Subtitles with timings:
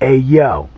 [0.00, 0.70] Hey yo,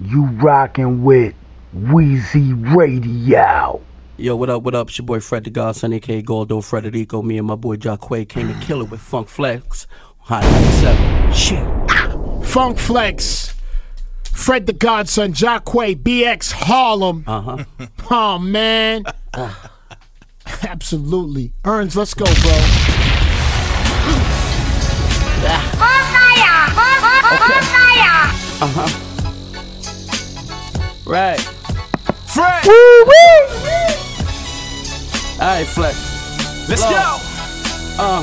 [0.00, 1.34] you rocking with
[1.72, 3.80] Wheezy Radio.
[4.16, 4.88] Yo, what up, what up?
[4.88, 7.22] It's your boy Fred the Godson, aka Goldo Frederico.
[7.22, 9.86] Me and my boy Jaquae came to kill it with Funk Flex.
[10.18, 11.32] Hot 97.
[11.32, 12.44] Shit.
[12.44, 13.54] Funk Flex,
[14.24, 17.22] Fred the Godson, Jaquae, BX Harlem.
[17.28, 17.64] Uh huh.
[18.10, 19.04] Oh man.
[20.64, 21.52] Absolutely.
[21.64, 22.90] Earns, let's go, bro.
[28.62, 28.88] Uh huh.
[31.06, 31.40] Right.
[32.26, 32.66] Fred!
[35.40, 36.68] Alright, Flex.
[36.68, 37.16] Let's go.
[37.98, 38.22] Uh,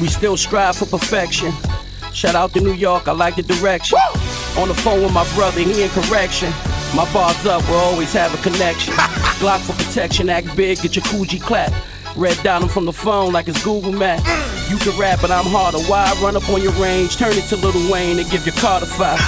[0.00, 1.52] we still strive for perfection.
[2.12, 3.98] Shout out to New York, I like the direction.
[4.58, 6.50] On the phone with my brother, he in correction.
[6.94, 8.94] My bars up, we'll always have a connection.
[9.38, 11.72] Glock for protection, act big, get your Coogi clap.
[12.16, 14.24] Red dot from the phone like it's Google Maps.
[14.70, 15.78] You can rap, but I'm harder.
[15.80, 18.54] Why I run up on your range, turn it to Lil Wayne and give your
[18.54, 19.20] Carter five.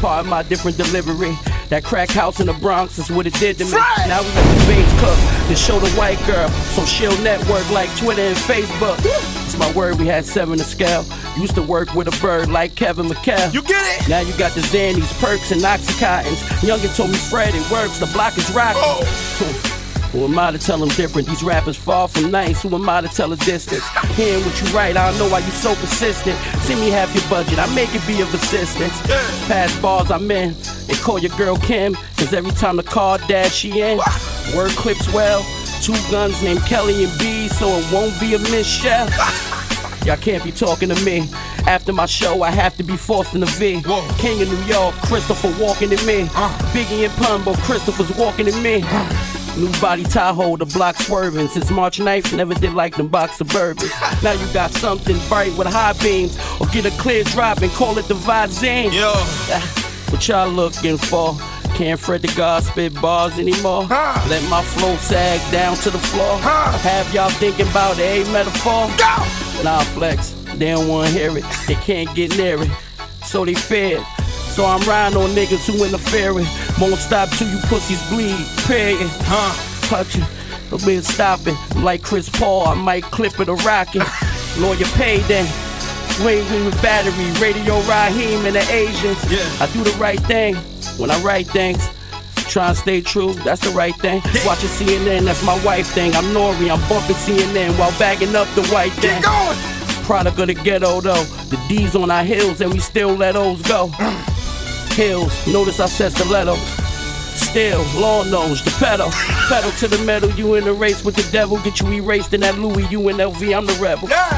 [0.00, 1.36] Part of my different delivery.
[1.68, 3.72] That crack house in the Bronx is what it did to me.
[3.72, 6.48] Now we let the bass cook to show the white girl.
[6.74, 8.98] So she'll network like Twitter and Facebook.
[9.44, 11.04] It's my word, we had seven to scale.
[11.38, 13.52] Used to work with a bird like Kevin McHale.
[13.52, 14.08] You get it?
[14.08, 16.40] Now you got the Xannies, perks, and Oxycontins.
[16.60, 18.82] Youngin told me, Fred, it works, the block is rocking.
[18.82, 19.58] Oh.
[20.12, 21.26] Who am I to tell them different?
[21.26, 22.62] These rappers far from nice.
[22.62, 23.82] Who am I to tell a distance?
[24.14, 26.38] Hearing what you write, I don't know why you so persistent.
[26.64, 29.00] Send me half your budget, I make it be of assistance.
[29.48, 30.54] Pass bars I'm in,
[30.86, 31.94] they call your girl Kim.
[32.18, 33.98] Cause every time the car dash she in,
[34.54, 35.42] word clips well.
[35.80, 39.08] Two guns named Kelly and B, so it won't be a miss shell.
[40.04, 41.26] Y'all can't be talking to me.
[41.66, 43.82] After my show, I have to be forced in the V.
[44.18, 46.28] King of New York, Christopher Walken in me.
[46.34, 46.50] Uh.
[46.72, 48.82] Biggie and Pun, but Christopher's walking in me.
[48.84, 49.31] Uh.
[49.56, 51.48] New body Tahoe, the block swerving.
[51.48, 53.86] Since March 9th, never did like them box suburban.
[54.22, 56.38] now you got something bright with high beams.
[56.60, 58.92] Or get a clear drop and call it the Vizine.
[58.92, 59.12] Yo.
[59.14, 61.36] Ah, what y'all looking for?
[61.74, 63.84] Can't Fred the God spit bars anymore.
[63.84, 64.26] Huh.
[64.28, 66.38] Let my flow sag down to the floor.
[66.38, 66.76] Huh.
[66.78, 68.88] Have y'all thinking about a metaphor?
[69.62, 70.30] Nah, flex.
[70.56, 71.44] They don't wanna hear it.
[71.66, 72.70] They can't get near it.
[73.24, 74.04] So they feared.
[74.52, 76.46] So I'm riding on niggas who interfering.
[76.78, 78.46] Won't stop till you pussies bleed.
[78.66, 79.08] Period.
[79.24, 79.68] Huh.
[79.94, 80.70] It.
[80.70, 81.56] No been stopping.
[81.76, 82.68] Like Chris Paul.
[82.68, 84.02] I might clip it or rock it.
[84.58, 85.46] Lawyer paid then.
[86.22, 89.18] Wing me with battery, radio Raheem and the Asians.
[89.32, 89.48] Yeah.
[89.58, 90.54] I do the right thing
[90.98, 91.88] when I write things.
[92.48, 94.20] Try and stay true, that's the right thing.
[94.44, 96.14] Watching CNN, that's my wife thing.
[96.14, 99.22] I'm Nori, I'm bumping CNN while bagging up the white thing.
[99.22, 99.56] Get going.
[100.04, 101.24] Product of the ghetto though.
[101.24, 103.88] The D's on our heels and we still let those go.
[103.88, 104.31] Mm.
[104.92, 106.54] Hills, notice I said stiletto.
[107.34, 109.10] Still, long nose, the pedal.
[109.48, 111.58] Pedal to the metal, you in a race with the devil.
[111.62, 114.08] Get you erased in that Louis, you in LV, I'm the rebel.
[114.08, 114.28] Yeah.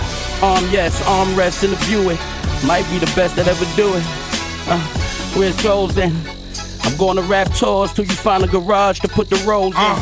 [0.43, 2.19] Arm yes, arm rest in the Buick.
[2.64, 4.04] Might be the best that ever do it.
[4.69, 4.78] Uh,
[5.37, 6.14] where's goes then?
[6.82, 9.97] I'm going to rap tours till you find a garage to put the rolls in.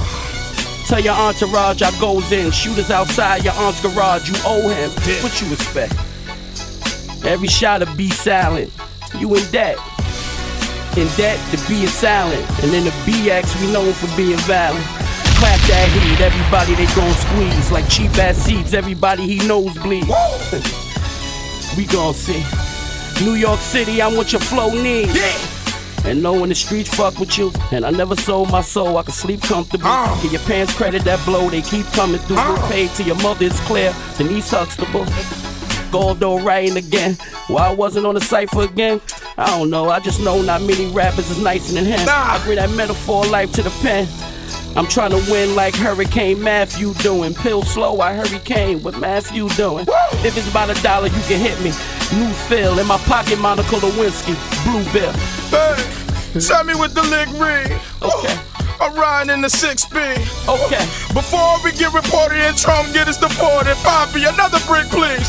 [0.86, 2.50] Tell your entourage I goes in.
[2.50, 4.90] Shooters outside your aunt's garage, you owe him.
[5.06, 5.22] Yeah.
[5.22, 5.94] What you expect?
[7.24, 8.70] Every shot to be silent.
[9.18, 9.78] You in debt.
[10.96, 12.44] In debt, to B is silent.
[12.62, 14.84] And then the BX, we known for being violent.
[15.40, 17.72] Clap that heat, everybody they gon' squeeze.
[17.72, 20.04] Like cheap ass seats, everybody he knows bleed.
[21.76, 22.44] we gon' see.
[23.24, 25.14] New York City, I want your flow needs.
[25.16, 26.10] Yeah.
[26.10, 27.52] And knowing the streets fuck with you.
[27.70, 29.88] And I never sold my soul, I can sleep comfortably.
[29.88, 30.22] Uh.
[30.22, 32.36] Get your pants credit that blow, they keep coming through.
[32.36, 32.68] Uh.
[32.68, 33.94] Paid to your mother is clear.
[34.18, 35.06] Denise Huxtable.
[35.90, 37.16] Goldo writing again.
[37.48, 39.00] Why I wasn't on the cipher again?
[39.38, 39.88] I don't know.
[39.88, 42.04] I just know not many rappers is nicer than him.
[42.04, 42.34] Nah.
[42.34, 44.06] I bring that metaphor life to the pen.
[44.76, 47.34] I'm trying to win like Hurricane Matthew doing.
[47.34, 48.82] Pill slow, I hurricane.
[48.82, 49.86] What Matthew doing?
[50.24, 51.72] If it's about a dollar, you can hit me.
[52.18, 54.34] New fill in my pocket, Monica Lewinsky.
[54.64, 55.12] Blue bill.
[55.50, 57.78] Hey, tell me with the lick ring.
[58.02, 58.51] Okay.
[58.82, 59.94] I'm riding in the 6B.
[60.50, 60.82] Okay.
[61.14, 65.22] Before we get reported and Trump get us deported, Poppy, another brick, please.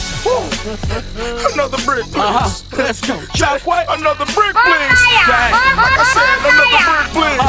[1.54, 2.18] Another brick, please.
[2.18, 2.78] Uh huh.
[2.78, 3.22] Let's go.
[3.36, 3.86] Jack, what?
[3.90, 5.00] Another brick, please.
[5.30, 5.54] Right.
[5.78, 7.40] Like I said, another brick, please.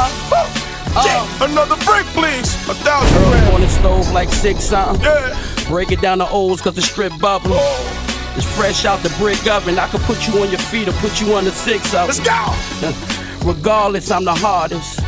[0.97, 2.55] Uh, Yeah, another brick, please.
[2.69, 3.63] A thousand on grand.
[3.65, 5.03] the stove like six something.
[5.05, 5.67] Yeah.
[5.69, 7.55] Break it down to O's cause the strip bubbling.
[7.57, 9.79] Oh, It's fresh out the brick oven.
[9.79, 12.21] I could put you on your feet or put you on the six of let's
[12.21, 13.49] go.
[13.49, 15.01] Regardless, I'm the hardest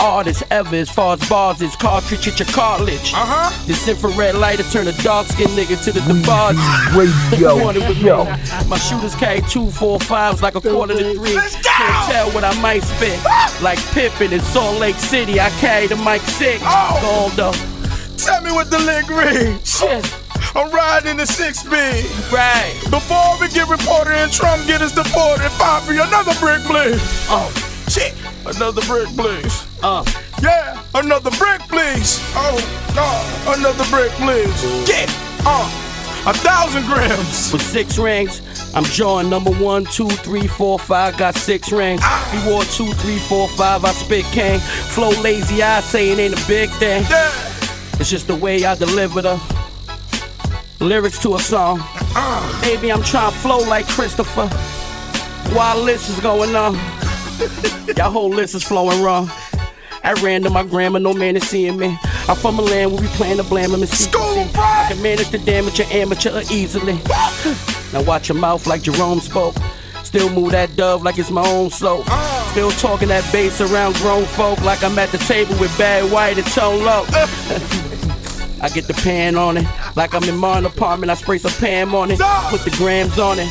[0.00, 1.76] artist ever as far as bars is.
[1.76, 3.12] Cartridge at your cartilage.
[3.14, 3.66] Uh huh.
[3.66, 6.56] This infrared lighter turn a dark skinned nigga to the DeBarge.
[6.96, 11.34] Radio Wanted with My shooters carry two, four, fives like a quarter to three.
[11.34, 11.70] Let's go!
[11.70, 13.18] Can't tell what I might spit.
[13.62, 16.60] Like Pippen in Salt Lake City, I carry the mic sick.
[16.62, 16.98] Oh!
[17.02, 18.16] Gold though.
[18.16, 19.58] Tell me what the lick ring.
[19.64, 20.04] Shit.
[20.54, 22.04] I'm riding in the six speed.
[22.32, 22.74] Right.
[22.90, 27.00] Before we get reported and Trump get us deported, Poppy, another brick, please.
[27.30, 27.50] Oh,
[27.88, 28.14] shit.
[28.44, 29.69] Another brick, please.
[29.82, 30.04] Uh.
[30.42, 32.18] Yeah, another brick, please.
[32.34, 32.56] Oh,
[32.96, 34.86] no, another brick, please.
[34.86, 35.08] Get,
[35.44, 35.90] uh,
[36.26, 37.52] a thousand grams.
[37.52, 38.40] With six rings,
[38.74, 41.16] I'm drawing number one, two, three, four, five.
[41.16, 42.02] Got six rings.
[42.30, 43.84] He wore two, three, four, five.
[43.84, 44.60] I spit king.
[44.60, 47.04] Flow lazy, I say it ain't a big thing.
[47.10, 47.30] Yeah.
[47.98, 49.40] It's just the way I deliver the
[50.80, 51.82] lyrics to a song.
[52.62, 54.46] Baby, I'm trying to flow like Christopher.
[55.54, 56.74] While this is going on,
[57.96, 59.30] y'all whole list is flowing wrong.
[60.02, 61.98] At random, my grandma, no man is seeing me.
[62.28, 64.10] I'm from a land where we plan to blame him and see.
[64.10, 66.94] School I can manage to damage your amateur easily.
[67.92, 69.56] Now watch your mouth like Jerome spoke.
[70.04, 72.04] Still move that dove like it's my own soul.
[72.50, 76.38] Still talking that bass around grown folk like I'm at the table with bad white
[76.38, 77.04] and tone low.
[78.62, 79.66] I get the pan on it.
[79.96, 82.18] Like I'm in my apartment, I spray some Pam on it.
[82.48, 83.48] Put the grams on it.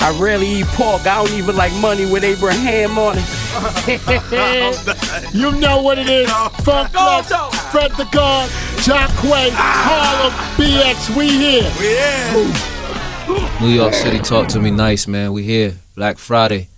[0.00, 1.06] I rarely eat pork.
[1.06, 3.41] I don't even like money with Abraham on it.
[5.32, 6.30] You know what it is.
[6.30, 7.50] Funk Flex, Go, go.
[7.70, 8.50] Fred the God,
[8.82, 11.70] John Quay, Harlem, BX, we here.
[11.80, 13.60] Yeah.
[13.60, 15.32] New York City, talk to me nice, man.
[15.32, 15.74] We here.
[15.94, 16.68] Black Friday.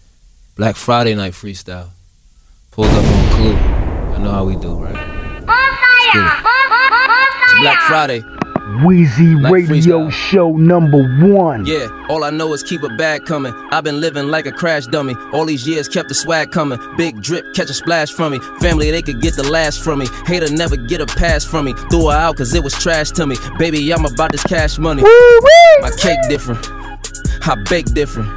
[0.56, 1.90] Black Friday night freestyle.
[2.70, 3.54] Pulled up on Clue.
[3.56, 4.94] I know how we do, right?
[6.14, 6.44] Let's.
[7.44, 8.22] It's Black Friday.
[8.82, 10.12] Wheezy Like Radio freestyle.
[10.12, 11.66] Show number one.
[11.66, 13.52] Yeah, all I know is keep a bag coming.
[13.70, 15.14] I've been living like a crash dummy.
[15.34, 16.78] All these years kept the swag coming.
[16.96, 18.38] Big drip, catch a splash from me.
[18.60, 20.06] Family, they could get the last from me.
[20.26, 21.74] Hater never get a pass from me.
[21.90, 23.36] Threw her out cause it was trash to me.
[23.58, 25.02] Baby, I'm about this cash money.
[25.02, 26.66] My cake different.
[27.46, 28.30] I bake different.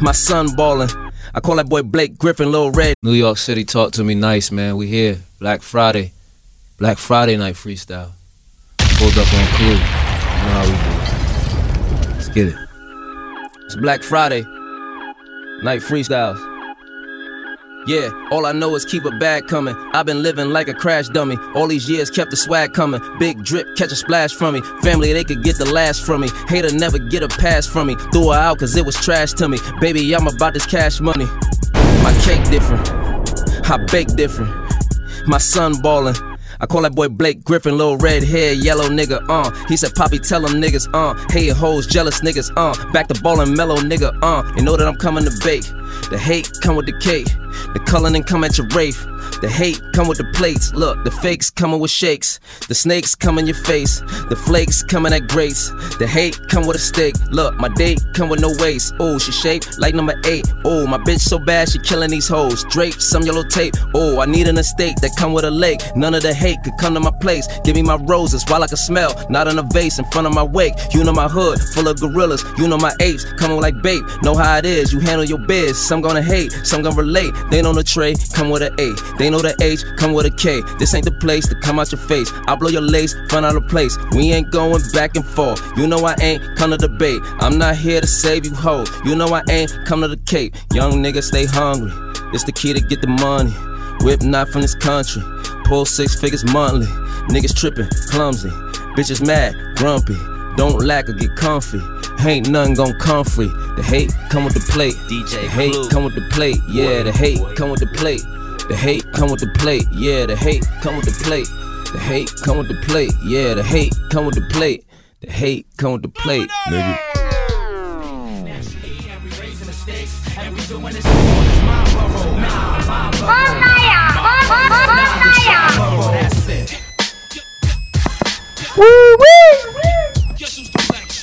[0.00, 0.88] My son ballin'.
[1.34, 2.94] I call that boy Blake Griffin, Lil Red.
[3.02, 4.78] New York City, talk to me nice, man.
[4.78, 5.18] We here.
[5.38, 6.12] Black Friday.
[6.78, 8.12] Black Friday night freestyle.
[9.00, 9.66] Pulled up on Clue.
[9.66, 10.72] You know how we
[12.04, 12.12] do.
[12.12, 12.56] Let's get it.
[13.64, 14.42] It's Black Friday.
[15.62, 16.38] Night freestyles.
[17.86, 19.74] Yeah, all I know is keep a bag coming.
[19.94, 21.38] I've been living like a crash dummy.
[21.54, 23.00] All these years kept the swag coming.
[23.18, 24.60] Big drip, catch a splash from me.
[24.82, 26.28] Family, they could get the last from me.
[26.48, 27.94] Hater never get a pass from me.
[28.12, 29.56] Threw her out cause it was trash to me.
[29.80, 31.24] Baby, I'm about this cash money.
[32.02, 32.86] My cake different.
[33.64, 34.54] I bake different.
[35.26, 36.29] My son ballin'.
[36.60, 39.50] I call that boy Blake Griffin, little red hair, yellow nigga, uh.
[39.66, 41.14] He said, Poppy, tell them niggas, uh.
[41.30, 42.92] Hey, hoes, jealous niggas, uh.
[42.92, 44.42] Back to ballin' mellow, nigga, uh.
[44.56, 45.64] You know that I'm coming to bake.
[46.10, 47.28] The hate come with the cake.
[47.72, 49.06] The cullin' come at your wraith.
[49.40, 50.72] The hate come with the plates.
[50.74, 52.40] Look, the fakes coming with shakes.
[52.68, 54.00] The snakes come in your face.
[54.28, 55.70] The flakes coming at grace.
[55.98, 57.14] The hate come with a steak.
[57.30, 58.94] Look, my date come with no waist.
[58.98, 60.52] Oh, she shaped like number eight.
[60.64, 62.64] Oh, my bitch so bad she killing these hoes.
[62.70, 63.74] Drape some yellow tape.
[63.94, 65.80] Oh, I need an estate that come with a lake.
[65.96, 67.46] None of the hate could come to my place.
[67.64, 69.14] Give me my roses while I can smell.
[69.30, 70.74] Not in a vase in front of my wake.
[70.92, 72.44] You know my hood full of gorillas.
[72.58, 74.02] You know my apes coming like babe.
[74.22, 74.92] Know how it is.
[74.92, 75.78] You handle your biz.
[75.78, 77.32] Some gonna hate, some gonna relate.
[77.50, 78.94] They know the tray come with an A.
[79.18, 80.60] They know the H come with a K.
[80.78, 82.30] This ain't the place to come out your face.
[82.46, 83.96] I blow your lace, find out a place.
[84.12, 85.60] We ain't going back and forth.
[85.76, 87.20] You know I ain't come to debate.
[87.40, 88.90] I'm not here to save you hoes.
[89.04, 90.54] You know I ain't come to the Cape.
[90.72, 91.92] Young niggas stay hungry.
[92.32, 93.52] It's the key to get the money.
[94.04, 95.22] Whip not from this country.
[95.64, 96.86] Pull six figures monthly.
[97.28, 98.48] Niggas tripping, clumsy.
[98.96, 100.16] Bitches mad, grumpy.
[100.56, 101.80] Don't lack or get comfy.
[102.26, 103.48] Ain't nothing gon' come free.
[103.76, 104.94] The hate come with the plate.
[105.08, 106.58] DJ the hate come with the plate.
[106.68, 108.20] Yeah, the hate come with the plate.
[108.68, 109.84] The hate come with the plate.
[109.90, 111.48] Yeah, the hate come with the plate.
[111.92, 113.12] The hate come with the plate.
[113.24, 114.84] Yeah, the hate come with the plate.
[115.20, 116.98] The hate come with the plate, nigga.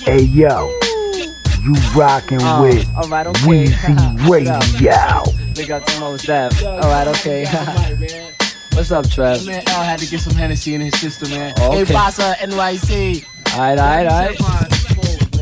[0.07, 0.73] Hey yo,
[1.61, 3.45] you rockin' Oh, with alright, okay.
[3.45, 3.73] Wheezy
[4.25, 4.63] What up?
[4.63, 5.53] Radio.
[5.53, 6.63] Big up to Mos Def.
[6.63, 7.43] Alright, okay.
[8.71, 9.45] What's up, Trev?
[9.45, 11.53] Man, L had to get some Hennessy in his system, man.
[11.57, 11.93] Oh, Hey, okay.
[11.93, 13.25] Pasa, NYC.
[13.53, 14.77] Alright, alright, alright.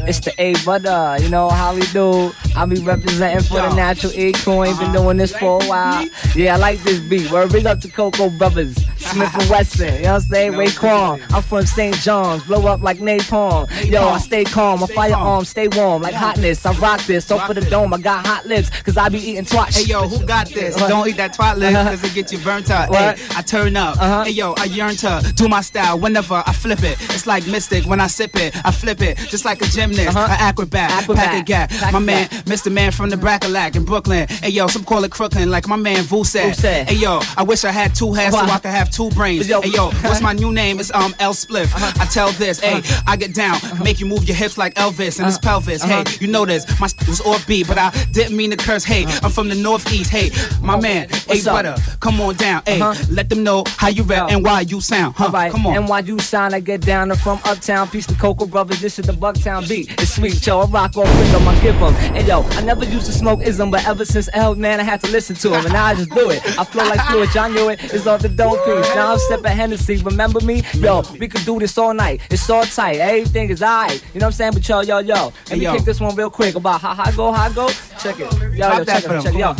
[0.07, 2.31] It's the A brother, you know how we do.
[2.55, 4.63] I be representing for the natural crew.
[4.63, 4.97] Ain't been uh-huh.
[4.97, 6.07] doing this for a while.
[6.35, 7.31] Yeah, I like this beat.
[7.31, 9.93] Word big up to Coco Brothers, Smith and Wesson.
[9.95, 10.51] You know what I'm saying?
[10.53, 11.21] Raekwon.
[11.33, 11.95] I'm from St.
[11.97, 13.67] John's, blow up like napalm.
[13.89, 16.65] Yo, I stay calm, my firearms stay warm like hotness.
[16.65, 19.45] I rock this, so for the dome, I got hot lips, cause I be eating
[19.45, 19.75] twat.
[19.75, 20.75] Hey, yo, who got this?
[20.75, 22.93] Don't eat that twat lip, cause it get you burnt up.
[22.93, 23.97] Hey, I turn up.
[23.97, 24.23] Uh-huh.
[24.23, 26.97] Hey, yo, I yearn to do my style whenever I flip it.
[27.11, 28.55] It's like Mystic when I sip it.
[28.65, 30.25] I flip it, just like a gymnast, Uh-huh.
[30.29, 31.25] an acrobat, Acrobat.
[31.25, 31.69] pack a gap.
[31.69, 32.27] Pack My man.
[32.45, 32.71] Mr.
[32.71, 34.27] Man from the Bracalac in Brooklyn.
[34.29, 36.55] Hey, yo, some call it Crooklyn, like my man Vu said.
[36.87, 38.39] Hey, yo, I wish I had two hairs so?
[38.39, 39.47] I could have have two brains.
[39.47, 39.61] Yo.
[39.61, 40.79] Hey yo, what's my new name?
[40.79, 41.65] It's um L Spliff.
[41.73, 41.91] Uh-huh.
[41.99, 43.03] I tell this, hey, uh-huh.
[43.07, 43.83] I get down, uh-huh.
[43.83, 45.83] make you move your hips like Elvis and his pelvis.
[45.83, 48.83] Hey, you know this, my sh- was off beat, but I didn't mean to curse.
[48.83, 50.09] Hey, I'm from the northeast.
[50.11, 50.29] Hey,
[50.61, 52.61] my oh, man, hey brother, come on down.
[52.65, 53.03] Hey, Uh-huh.
[53.09, 55.15] let them know how you rap and why you sound.
[55.15, 55.25] Huh?
[55.25, 55.75] Alright, Come on.
[55.77, 57.11] and why you sign, I get down.
[57.11, 58.81] I'm from Uptown, peace to Cocoa Brothers.
[58.81, 59.91] This is the Bucktown beat.
[60.01, 60.61] It's sweet, yo.
[60.61, 61.93] I rock off rhythm, I give 'em.
[62.15, 65.01] And yo, I never used to smoke ism, but ever since L, man, I had
[65.03, 65.65] to listen to him.
[65.65, 66.41] And now I just do it.
[66.59, 67.79] I flow like fluid, y'all knew it.
[67.93, 68.63] It's off the dope
[68.95, 69.97] Now I'm sipping Hennessy.
[69.97, 70.63] Remember me?
[70.75, 72.21] Yo, we could do this all night.
[72.29, 72.97] It's all tight.
[72.97, 73.93] Everything is alright.
[74.13, 74.53] You know what I'm saying?
[74.53, 75.13] But yo, yo, yo.
[75.15, 75.75] Let Hey, me yo.
[75.75, 77.69] kick this one real quick about how I go, how I go.
[77.99, 78.31] Check it.
[78.55, 79.09] Yo, yo, check it.
[79.09, 79.23] them.
[79.23, 79.39] Check it.
[79.39, 79.55] Yo.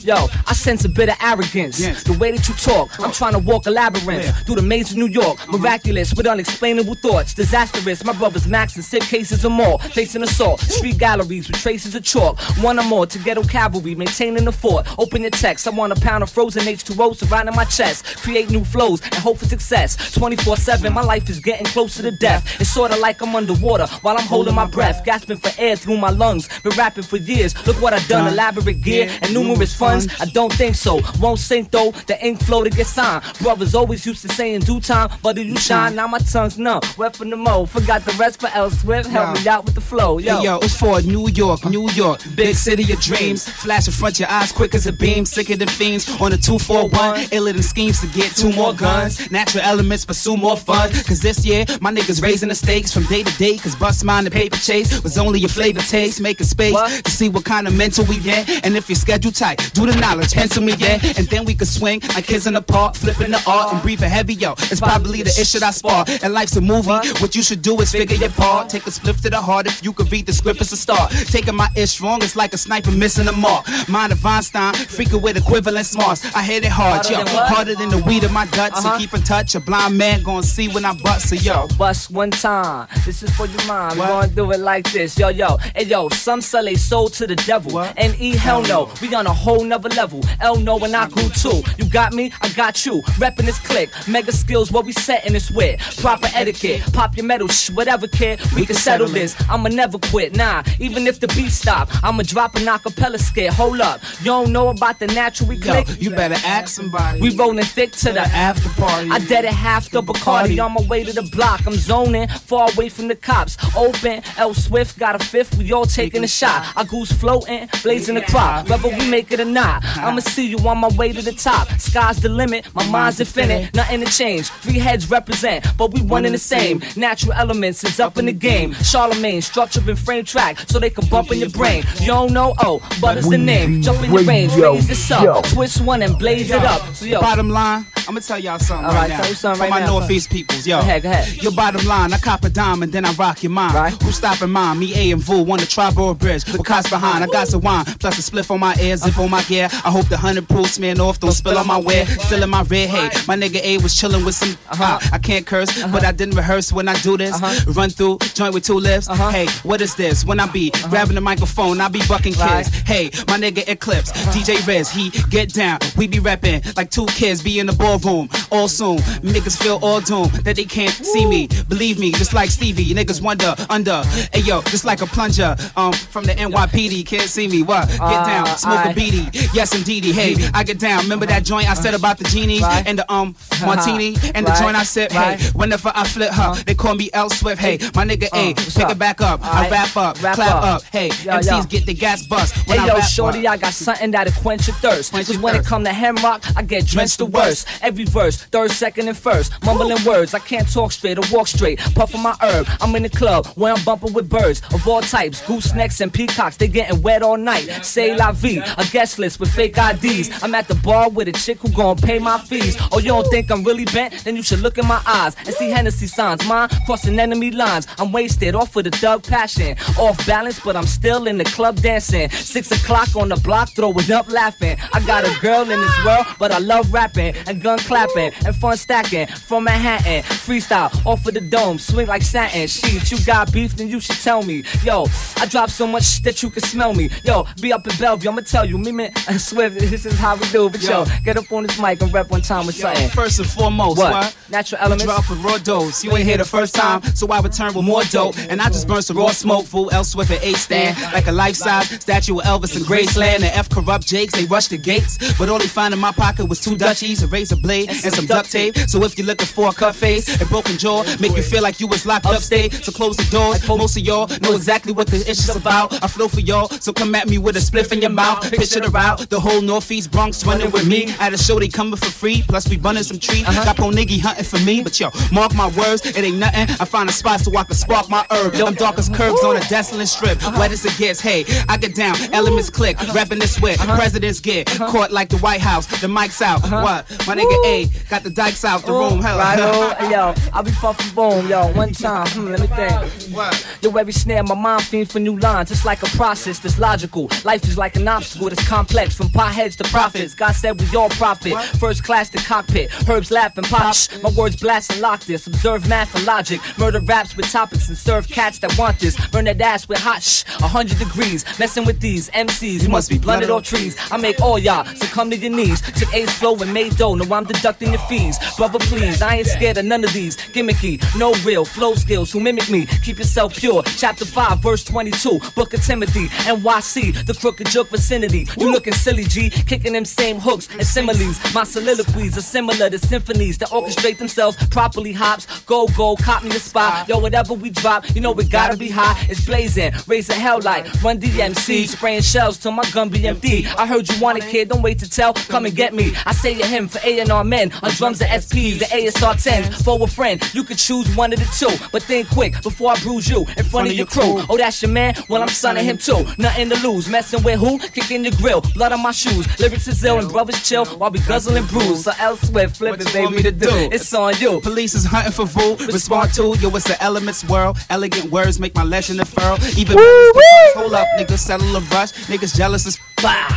[0.00, 1.80] Yo, I sense a bit of arrogance.
[1.80, 2.02] Yes.
[2.04, 4.32] The way that you talk, I'm trying to walk a labyrinth Yeah.
[4.32, 5.38] through the maze of New York.
[5.38, 5.60] Mm-hmm.
[5.62, 7.34] Miraculous with unexplainable thoughts.
[7.34, 8.04] Disastrous.
[8.04, 9.78] My brothers Max and Sip cases or more.
[9.78, 10.60] Facing assault.
[10.60, 12.38] Street galleries with traces of chalk.
[12.62, 13.94] One or more to ghetto cavalry.
[13.94, 14.86] Maintaining the fort.
[14.98, 15.66] Open your text.
[15.66, 18.04] I want a pound of frozen H2O surrounding my chest.
[18.18, 20.12] Create new flows and hope for success.
[20.12, 20.92] 24 7.
[20.92, 22.60] My life is getting closer to death.
[22.60, 25.04] It's sorta like I'm underwater while I'm holding my breath.
[25.04, 26.48] Gasping for air through my lungs.
[26.60, 27.54] Been rapping for years.
[27.66, 28.32] Look what I've done.
[28.32, 30.08] Elaborate gear and numerous funds.
[30.20, 31.00] I don't think so.
[31.20, 31.90] Won't sink though.
[32.06, 33.24] The ink flow to get signed.
[33.40, 35.94] Brothers always used to say in due time, but do you shine?
[35.94, 36.80] Now my tongue's numb.
[36.96, 37.66] Wet from the mo.
[37.66, 39.08] Forgot the rest for L Swift.
[39.08, 40.18] Help me out with the flow.
[40.18, 40.38] Yo.
[40.38, 43.48] Hey, yo, it's for New York, New York, big city of dreams.
[43.48, 47.28] Flash in front your eyes quick as a beam, sicker than fiends on a 241.
[47.32, 49.30] Iller than schemes to get two more guns.
[49.30, 50.90] Natural elements pursue more fun.
[50.90, 53.56] Cause this year, my niggas raising the stakes from day to day.
[53.58, 56.20] Cause bust mine the paper chase was only a flavor taste.
[56.20, 57.04] Make a space What?
[57.04, 58.48] to see what kind of mental we get.
[58.64, 60.98] And if your schedule tight, do the knowledge, pencil me, yeah.
[61.16, 64.10] And then we could swing like kids in the park, flipping the art and breathing
[64.10, 64.52] heavy, yo.
[64.70, 66.04] It's probably the issue I spar.
[66.22, 66.90] And life's a movie.
[67.20, 68.68] What you should do is figure your part.
[68.68, 71.10] Take a spliff to the heart if you could read the script, it's a start.
[71.26, 73.66] Taking my ish wrong, it's like a sniper missing a mark.
[73.88, 76.24] Mind of Einstein, freaking with equivalent smarts.
[76.34, 77.24] I hit it hard, yo.
[77.26, 78.78] Harder than the weed of my guts.
[78.78, 78.94] Uh-huh.
[78.94, 81.68] And keep in touch, a blind man gonna see when I bust, so yo.
[81.78, 82.88] Bust one time.
[83.04, 83.98] This is for your mind.
[83.98, 85.18] We gonna do it like this.
[85.18, 85.56] Yo, yo.
[85.74, 86.08] Hey, yo.
[86.10, 87.72] Some sell they soul to the devil.
[87.72, 87.94] What?
[87.96, 88.90] And E, hell no.
[89.00, 90.20] We on a whole nother level.
[90.40, 91.62] L no, and I grew too.
[91.78, 92.32] You got me?
[92.40, 93.02] I got you.
[93.18, 93.90] Reppin' this click.
[94.08, 95.80] Mega skills, what we setting this with.
[96.00, 96.82] Proper etiquette.
[96.92, 98.40] Pop your metal, shh, whatever, kid.
[98.54, 99.34] We, can settle this.
[99.48, 100.36] I'ma never quit.
[100.36, 103.52] Nah, even if the beat stop, I'ma drop an acapella skit.
[103.52, 104.00] Hold up.
[104.20, 106.00] You don't know about the natural we Yo, click?
[106.00, 107.20] you better ask somebody.
[107.20, 109.10] We rolling thick to the after party.
[109.10, 111.66] I dead at half the Bacardi on my way to the block.
[111.66, 113.56] I'm zoning, far away from the cops.
[113.76, 115.56] Open, L Swift got a fifth.
[115.56, 116.72] We all taking a shot.
[116.76, 118.68] I goose floating, blazing the crop.
[118.68, 120.06] Whether we make it or not, uh-huh.
[120.06, 121.68] I'ma see you on my way to the top.
[121.78, 124.48] Sky's the limit, my mind's infinite, nothing to change.
[124.48, 126.82] Three heads represent, but we one in the same.
[126.96, 128.72] Natural elements is up in the game.
[128.74, 131.84] Charlemagne, structure and frame track, so they can bump in your brain.
[132.00, 133.82] You don't know, oh, but it's the name.
[133.82, 136.82] Jump in your range, raise this up, twist one and blaze it up.
[136.94, 139.20] So yo, Bottom line, I'm gonna tell y'all something All right, right, now.
[139.20, 140.76] tell you something right For my now, Northeast peoples, yo.
[140.76, 141.42] Go ahead, go ahead.
[141.42, 143.74] Your bottom line, I cop a dime and then I rock your mind.
[143.74, 144.02] Right.
[144.02, 144.78] Who's stopping mine?
[144.78, 146.44] Me, A, and Vu, one the Triborough Bridge.
[146.46, 147.84] With cops behind, I got some wine.
[147.84, 149.68] Plus a spliff on my ear, zip on my gear.
[149.84, 152.06] I hope the hundred proof smearing off, don't spill on my wear.
[152.06, 153.10] Still in my red, hey.
[153.26, 154.56] My nigga A was chilling with some.
[154.70, 154.98] Uh-huh.
[155.12, 157.34] I can't curse, but I didn't rehearse when I do this.
[157.34, 157.72] Uh-huh.
[157.72, 159.08] Run through, joint with two lips.
[159.08, 159.30] Uh-huh.
[159.30, 160.24] Hey, what is this?
[160.24, 162.68] When I be grabbing the microphone, I be bucking kids.
[162.86, 165.78] Hey, my nigga Eclipse, DJ Rez, he get down.
[165.96, 168.28] We be rapping like two kids be in the ballroom.
[168.50, 171.48] All soon, niggas feel all doomed that they can't see me.
[171.68, 174.02] Believe me, just like Stevie, you niggas wonder under.
[174.32, 177.62] Hey yo, just like a plunger um from the NYPD, can't see me.
[177.62, 177.88] What?
[177.88, 179.28] Get down, Uh, smoke a beady.
[179.52, 180.12] Yes indeedy.
[180.12, 181.02] Hey, I get down.
[181.02, 184.76] Remember that joint I said about the genie and the um martini and the joint
[184.76, 185.12] I said.
[185.12, 187.60] Hey, whenever I flip her, they call me L Swift.
[187.60, 188.90] Hey, my nigga A, Uh, pick up?
[188.92, 189.40] it back up.
[189.44, 190.82] I wrap up, clap up.
[190.92, 193.46] Hey, MCs get the gas bust when Hey yo, shorty?
[193.46, 195.12] I got something that'll quench your thirst.
[195.12, 197.66] Cause when it come to hemrock, I get drenched the worst.
[197.82, 199.52] Every verse, third, second, and first.
[199.64, 201.78] Mumbling words, I can't talk straight or walk straight.
[201.94, 205.40] Puffing my herb, I'm in the club where I'm bumping with birds of all types.
[205.42, 207.66] Goosenecks and peacocks, they getting wet all night.
[207.84, 210.42] Say la vie, a guest list with fake IDs.
[210.42, 212.76] I'm at the bar with a chick who gon' pay my fees.
[212.92, 214.24] Oh, you don't think I'm really bent?
[214.24, 216.46] Then you should look in my eyes and see Hennessy signs.
[216.46, 217.86] Mine crossing enemy lines.
[217.98, 219.76] I'm wasted off of the thug passion.
[219.98, 222.30] Off balance, but I'm still in the club dancing.
[222.30, 224.76] Six o'clock on the block, throwing up laughing.
[224.92, 228.56] I got a girl in this world, but I love rapping and gun clapping and
[228.56, 230.22] fun stacking from Manhattan.
[230.22, 232.66] Freestyle off of the dome, swing like satin.
[232.66, 234.64] Shit, you got beef, then you should tell me.
[234.82, 237.10] Yo, I drop so much that you can smell me.
[237.24, 238.76] Yo, be up in Bellevue, I'ma tell you.
[238.78, 240.68] Me, man, and Swift, this is how we do.
[240.68, 241.06] But yo, Yo.
[241.24, 243.08] get up on this mic and rap one time with something.
[243.10, 244.36] first and foremost, What?
[244.50, 245.04] Natural elements.
[245.04, 246.02] drop with raw dose.
[246.02, 248.36] You ain't here the first time, so I return with more dope.
[248.48, 249.90] And I just burn some raw smoke, fool.
[249.92, 253.40] L Swift at A stand, like a life size statue of Elvis in Graceland.
[253.40, 256.46] The F corrupt Jakes, they rushed the gates, but all they found in my pocket
[256.46, 258.76] was two Dutchies, a razor blade and some duct tape.
[258.76, 261.80] So if you're looking for a cut face and broken jaw, make you feel like
[261.80, 262.72] you was locked up upstate.
[262.72, 263.66] So close the doors.
[263.68, 265.92] Most of y'all know exactly what the issue's about.
[266.02, 268.50] I flow for y'all, so come at me with a spliff in your mouth.
[268.50, 271.14] Picture the route, the whole Northeast Bronx running with me.
[271.18, 273.42] At a show they coming for free, plus we running some tree.
[273.42, 276.62] Got Pro Niggy hunting for me, but yo, mark my words, it ain't nothing.
[276.78, 278.54] I find a spot so I can spark my herb.
[278.54, 280.38] I'm dark as curbs on a desolate strip.
[280.58, 283.78] Wet as it gets, hey, I get down, elements click, rapping this wit.
[283.78, 286.62] Presidents get caught like the White House, the mic's out.
[286.62, 287.08] What?
[287.26, 289.20] My nigga A got the dikes out the room.
[289.22, 292.92] Hell, Right on, yo, I'll be fucking boom, yo, one time, hmm, let me think.
[293.34, 293.78] What?
[293.82, 295.70] Yo, every snare, my mind fiends for new lines.
[295.70, 297.28] It's like a process that's logical.
[297.44, 300.34] Life is like an obstacle that's complex, from potheads to prophets.
[300.34, 301.56] God said we all profit.
[301.78, 303.94] First class to cockpit, herbs laughing, pop.
[304.22, 305.46] My words blast and lock this.
[305.46, 306.60] Observe math and logic.
[306.78, 309.16] Murder raps with topics and serve cats that want this.
[309.30, 311.44] Burn that ass with hot shh, a hundred degrees.
[311.58, 313.96] Messing with these MCs, you must be blunted off trees.
[314.10, 315.80] I make all y'all succumb to your knees.
[315.80, 317.14] Took Ace flow and made dough.
[317.14, 318.38] No, I'm deducting your fees.
[318.56, 320.36] Brother, please, I ain't scared of none of these.
[320.36, 322.86] Gimmicky, no real flow skills who mimic me.
[323.04, 323.82] Keep yourself pure.
[323.96, 325.40] Chapter 5, verse 22.
[325.54, 328.46] Book of Timothy, NYC, the crooked joke vicinity.
[328.56, 331.38] You looking silly, G, kicking them same hooks and similes.
[331.54, 335.12] My soliloquies are similar to symphonies that orchestrate themselves properly.
[335.12, 337.08] Hops, go, go, cop me the spot.
[337.08, 339.16] Yo, whatever we drop, you know we gotta be hot.
[339.28, 343.66] It's blazing, raising hell like run DMC, spraying shells till my gun be empty.
[343.66, 345.34] I heard you want it, kid, don't wait to tell.
[345.34, 346.12] Come and get me.
[346.26, 349.84] I say to him for A&R men Our drums and SPs, the ASR 10s.
[349.84, 353.00] For a friend, you could choose one of the two, but think quick before I
[353.00, 354.42] bruise you in front of your crew.
[354.48, 355.14] Oh, that's your man?
[355.28, 356.24] Well, I'm sonning him too.
[356.38, 357.08] Nothing to lose.
[357.08, 357.78] Messing with who?
[357.78, 358.60] Kicking your grill.
[358.74, 359.46] Blood on my shoes.
[359.60, 362.04] Lyrics is ill and brothers chill while we guzzling brews.
[362.04, 363.68] So elsewhere, flip it, baby, to do.
[363.92, 364.60] It's on you.
[364.60, 365.76] Police is hunting for Vu.
[365.86, 367.78] Respond to yo, it's the elements world.
[367.90, 369.58] Elegant words make my legend unfurl.
[369.76, 370.82] Even better is the bus.
[370.82, 372.12] hold up, niggas settle a rush.
[372.28, 372.98] Niggas jealous as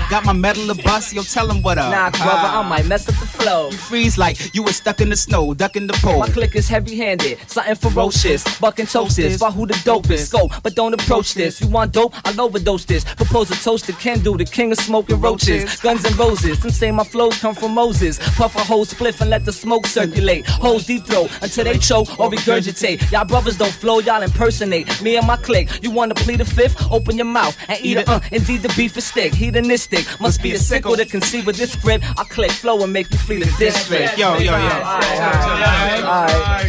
[0.10, 1.14] got my medal to bust.
[1.14, 1.92] Yo, tell 'em what up.
[1.92, 3.53] Nah, brother, I might mess up the flow.
[3.62, 6.20] You freeze like you were stuck in the snow, ducking the pole.
[6.20, 8.44] My click is heavy handed, something ferocious.
[8.60, 10.28] Bucking toasters, for who the dope is.
[10.28, 11.62] Scope, but don't approach this.
[11.62, 12.14] You want dope?
[12.26, 13.04] I'll overdose this.
[13.04, 15.80] Propose a toast to Ken do, the king of smoking roaches.
[15.82, 18.18] Guns and roses, some say my flows come from Moses.
[18.36, 20.48] Puff a whole spliff and let the smoke circulate.
[20.48, 23.12] Hoes deep throat until they choke or regurgitate.
[23.12, 25.02] Y'all brothers don't flow, y'all impersonate.
[25.02, 26.92] Me and my clique, you wanna plead the fifth?
[26.92, 28.10] Open your mouth and eat it.
[28.10, 29.34] Uh, indeed, the beef is thick.
[29.34, 32.04] Hedonistic, must be a sickle to conceive of this script.
[32.18, 34.18] I click flow and make you flee the district.
[34.18, 34.58] Yo, yo, yo.
[34.58, 36.04] Alright.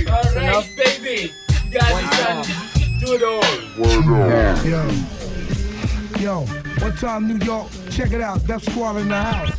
[0.08, 1.32] Alright, baby.
[1.64, 2.46] You guys
[3.00, 3.42] do it all.
[4.64, 4.80] Yo.
[6.20, 6.46] Yo,
[6.80, 9.50] one time New York, check it out, Def Squad in the house.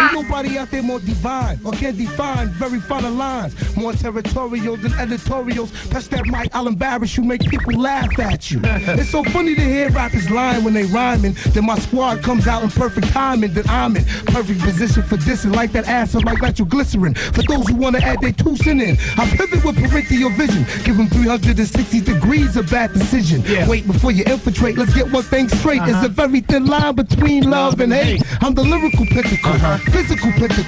[0.00, 3.54] Ain't nobody out there more divine or can define very fine lines.
[3.76, 5.70] More territorial than editorials.
[5.90, 8.60] Touch that mic, I'll embarrass you, make people laugh at you.
[9.04, 11.36] It's so funny to hear rappers lying when they rhyming.
[11.48, 13.52] Then my squad comes out in perfect timing.
[13.52, 17.14] Then I'm in perfect position for dissing like that ass of like nitroglycerin.
[17.14, 20.64] For those who wanna add their two cent in, I pivot with parental vision.
[20.84, 23.42] Give them 360 degrees of bad decision.
[23.46, 23.68] Yeah.
[23.68, 24.63] Wait before you infiltrate.
[24.72, 25.80] Let's get one thing straight.
[25.80, 26.08] There's a uh-huh.
[26.08, 28.22] very thin line between love and hate.
[28.40, 29.78] I'm the lyrical pinnacle, uh-huh.
[29.90, 30.64] physical pinnacle.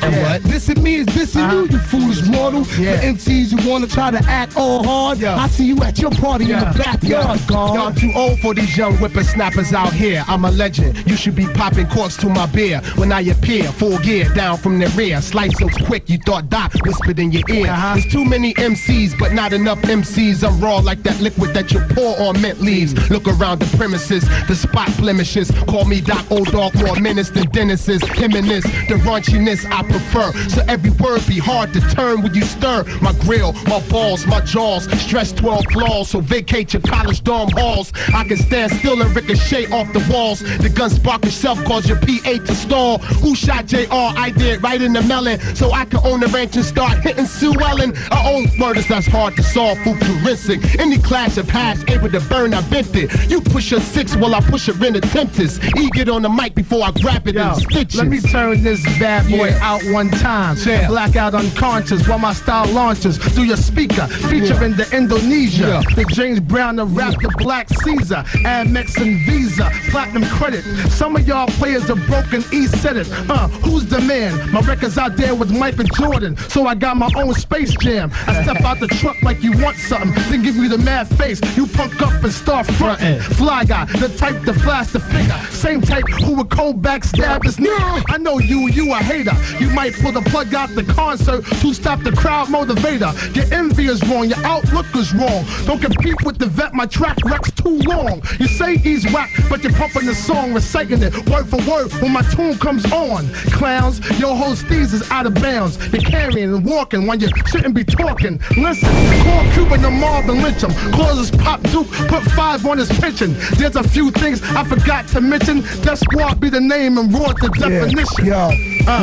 [0.50, 1.72] Dissing me is dissing you, uh-huh.
[1.72, 2.62] you foolish mortal.
[2.62, 6.52] The MCs you wanna try to act all hard, I see you at your party
[6.52, 10.24] in the backyard, Y'all too old for these young whippersnappers out here.
[10.28, 11.02] I'm a legend.
[11.06, 13.64] You should be popping corks to my beer when I appear.
[13.64, 15.20] Full gear down from the rear.
[15.22, 17.66] Slice so quick you thought Doc whispered in your ear.
[17.94, 20.46] There's too many MCs, but not enough MCs.
[20.46, 22.92] I'm raw like that liquid that you pour on mint leaves.
[23.10, 25.48] Look around the premises, the spot blemishes.
[25.68, 28.02] Call me Doc Old Dog, more menace than Dennis's.
[28.18, 30.32] Him and this, the raunchiness I prefer.
[30.48, 32.82] So every word be hard to turn when you stir.
[33.00, 34.90] My grill, my balls, my jaws.
[35.00, 37.92] Stress 12 flaws, so vacate your college dorm halls.
[38.12, 40.40] I can stand still and ricochet off the walls.
[40.40, 42.98] The gun spark itself cause your P8 to stall.
[43.22, 43.86] Who shot JR?
[43.92, 45.38] I did right in the melon.
[45.54, 47.92] So I can own the ranch and start hitting Sue Ellen.
[48.10, 49.78] Uh oh, I own murders that's hard to solve.
[49.84, 50.80] Food forensic.
[50.80, 53.30] Any clash of hash able to burn, I bent it.
[53.30, 55.62] You push a six while I push a rent attempters.
[55.78, 57.96] E get on the mic before I grab it Yo, and stitches.
[57.98, 59.58] let me turn this bad boy Yeah.
[59.70, 60.56] out one time.
[60.66, 60.88] Yeah.
[60.88, 64.06] Blackout unconscious while my style launches through your speaker.
[64.28, 65.82] Featuring the Indonesia.
[65.94, 68.24] The James Brown, the rap, the Black Caesar.
[68.44, 69.70] Amex and Visa.
[69.90, 70.62] Platinum credit.
[70.90, 73.08] Some of y'all players are broken E said it.
[73.30, 74.50] Uh, who's the man?
[74.52, 76.36] My record's out there with Michael Jordan.
[76.48, 78.10] So I got my own Space Jam.
[78.26, 80.12] I step out the truck like you want something.
[80.30, 81.40] Then give you the mad face.
[81.56, 83.20] You punk up and start fronting.
[83.20, 85.36] Fly the type to flash the figure.
[85.50, 88.04] Same type who would cold backstab his nigga.
[88.08, 89.34] I know you, you a hater.
[89.58, 93.12] You might pull the plug out the concert to stop the crowd motivator.
[93.34, 95.44] Your envy is wrong, your outlook is wrong.
[95.64, 98.22] Don't compete with the vet, my track record's too long.
[98.38, 102.12] You say he's whack, but you're pumping the song, reciting it word for word when
[102.12, 103.28] my tune comes on.
[103.50, 105.76] Clowns, your whole steez is out of bounds.
[105.92, 108.40] You're carrying and walking when you shouldn't be talking.
[108.56, 108.88] Listen,
[109.24, 110.70] call Cuban and lynch him.
[110.92, 113.34] Causes Pop Duke, put five on his pension.
[113.58, 115.60] There's a few things I forgot to mention.
[115.82, 118.26] Def Squad be the name and raw the definition.
[118.26, 118.50] Yo,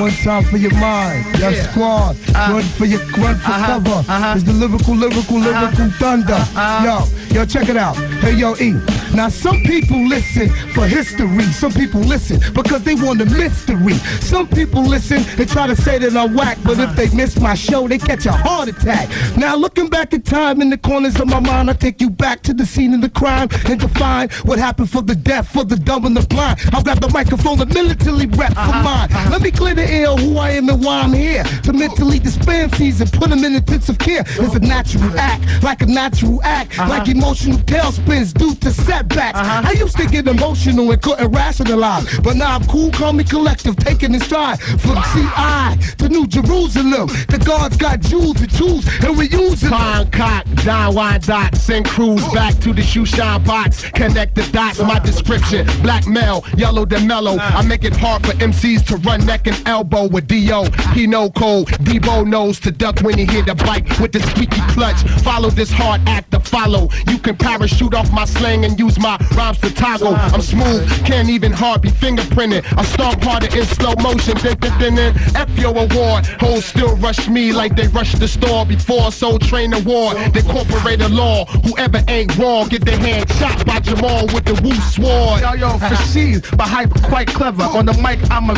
[0.02, 1.26] one time for your mind.
[1.40, 1.72] Yo, Yeah.
[1.72, 2.16] squad.
[2.34, 3.90] Run for your run for Uh-huh, cover.
[4.12, 4.34] uh-huh.
[4.36, 6.34] It's the lyrical, lyrical, lyrical thunder.
[6.34, 7.06] Uh-huh.
[7.32, 7.96] Yo, yo, check it out.
[8.22, 8.76] Hey, yo, E.
[9.14, 11.44] Now, some people listen for history.
[11.54, 13.94] Some people listen because they want a mystery.
[14.22, 17.54] Some people listen and try to say that I'm whack, but if they miss my
[17.54, 19.10] show, they catch a heart attack.
[19.38, 22.42] Now, looking back at time in the corners of my mind, I take you back
[22.44, 25.76] to the scene of the crime and define what happened for the deaf, for the
[25.76, 26.60] dumb and the blind.
[26.74, 29.12] I'll grab the microphone and militarily rap for uh-huh, mine.
[29.12, 29.30] Uh-huh.
[29.32, 31.44] Let me clear the air who I am and why I'm here.
[31.64, 34.22] To mentally disband season, put them in intensive care.
[34.22, 36.90] It's a natural act, like a natural act, uh-huh.
[36.90, 39.38] like emotional tailspins due to setbacks.
[39.38, 43.76] I used to get emotional and couldn't rationalize, but now I'm cool, calm, and collective,
[43.78, 47.08] taking in stride from CI to New Jerusalem.
[47.30, 49.72] The guards got jewels and tools, and we use them.
[49.72, 53.90] Fine cock, Don Wine Dot, send crews back to the shoe shine box.
[53.92, 55.66] Connect the dots, my description.
[55.82, 57.38] Black male, yellow than mellow.
[57.38, 60.70] I make it hard for MCs to run neck and elbow with D.O.
[60.94, 61.68] He know code.
[61.86, 65.02] Debo knows to duck when he hear the bike with the squeaky clutch.
[65.24, 66.90] Follow this hard act to follow.
[67.08, 70.16] You can parachute off my slang and use my rhymes to toggle.
[70.16, 72.66] I'm smooth, can't even hard be fingerprinted.
[72.78, 74.38] I stomp harder in slow motion.
[74.44, 76.26] F your award.
[76.40, 80.18] Hoes still rush me like they rushed the store before Soul Train Award.
[80.34, 81.46] They incorporate a law.
[81.46, 85.42] Whoever ain't wrong, get their hand shot by Jamal with the woo sword.
[85.42, 87.64] Yo, yo, for she's, but hype quite clever.
[87.64, 88.56] On the mic, I'm a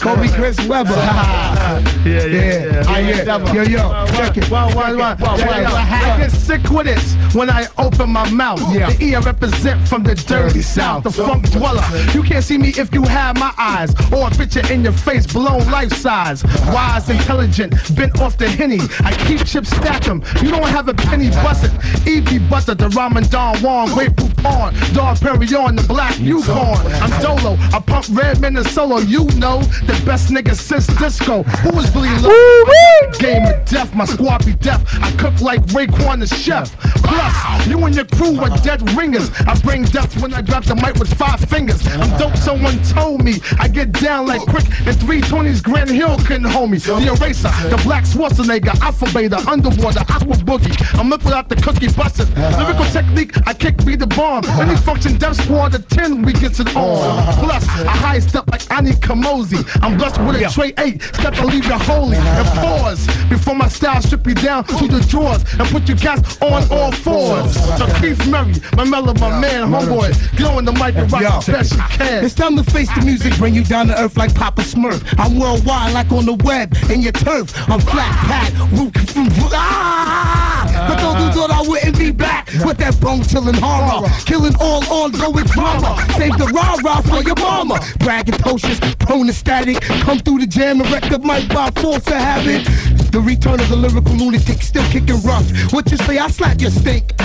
[0.00, 0.90] Kobe Chris Webber.
[0.94, 2.84] yeah, yeah, yeah.
[2.86, 3.22] I yeah.
[3.24, 3.54] never.
[3.54, 4.48] Yo, yo, check it.
[4.48, 6.14] Yeah, why, yeah, why?
[6.14, 8.60] I get sick with this when I open my mouth.
[8.72, 8.92] Yeah.
[8.92, 11.82] The E I represent from the dirty south, the funk dweller.
[12.14, 15.26] You can't see me if you have my eyes or a picture in your face
[15.26, 16.44] blown life size.
[16.68, 18.80] Wise, intelligent, bent off the henny.
[19.00, 20.22] I keep chips stack 'em.
[20.42, 21.72] You don't have a penny busted.
[22.06, 22.38] E.P.
[22.50, 23.88] Buster, the ramen Don Juan,
[24.38, 26.76] Grey Poupon, Dom Perignon, the Black Yukon.
[27.02, 28.98] I'm Dolo, I pump red men and solo.
[28.98, 31.42] You know the best nigga since disco.
[31.42, 33.12] Who is really low?
[33.18, 34.82] Game of death, my squad be deaf.
[35.02, 36.76] I cook like Raekwon the chef.
[37.02, 39.30] Plus, you and your crew are dead ringers.
[39.46, 41.86] I bring death when I drop the mic with five fingers.
[41.86, 43.34] I'm dope, someone told me.
[43.58, 46.78] I get down like quick, and 320s Grand Hill couldn't hold me.
[46.78, 50.98] The eraser, the black Schwarzenegger, Alpha Beta, Underwater, Aqua Boogie.
[50.98, 52.28] I'm looking out the cookie busted.
[52.36, 54.27] Lyrical technique, I kick be the bomb.
[54.28, 57.34] Any function, Def Squad, the 10, we gets it on.
[57.44, 59.66] Plus, I high step like Ani Kamosi.
[59.82, 62.16] I'm blessed with a tray 8, step to leave you holy.
[62.16, 66.40] And pause before my style strip you down to the drawers and put your cats
[66.42, 67.54] on all fours.
[67.78, 71.52] So Keith Murray, my mellow, my man, homeboy, get on the mic and rock the
[71.52, 72.24] best you can.
[72.24, 75.02] It's time to face the music, bring you down to earth like Papa Smurf.
[75.18, 77.52] I'm worldwide like on the web in your turf.
[77.68, 80.48] I'm flat pack, root from ah!
[80.88, 84.84] But those who thought I wouldn't be back with that bone chilling horror, killing all
[84.90, 85.96] ongoing drama.
[86.16, 87.74] Save the rah rah for your mama.
[87.98, 92.14] Braggadocious, prone to static, come through the jam and wreck the mic by force of
[92.14, 92.64] habit.
[93.12, 95.72] The return of the lyrical lunatic, still kicking rough.
[95.72, 96.18] What you say?
[96.18, 97.12] I slap your stink.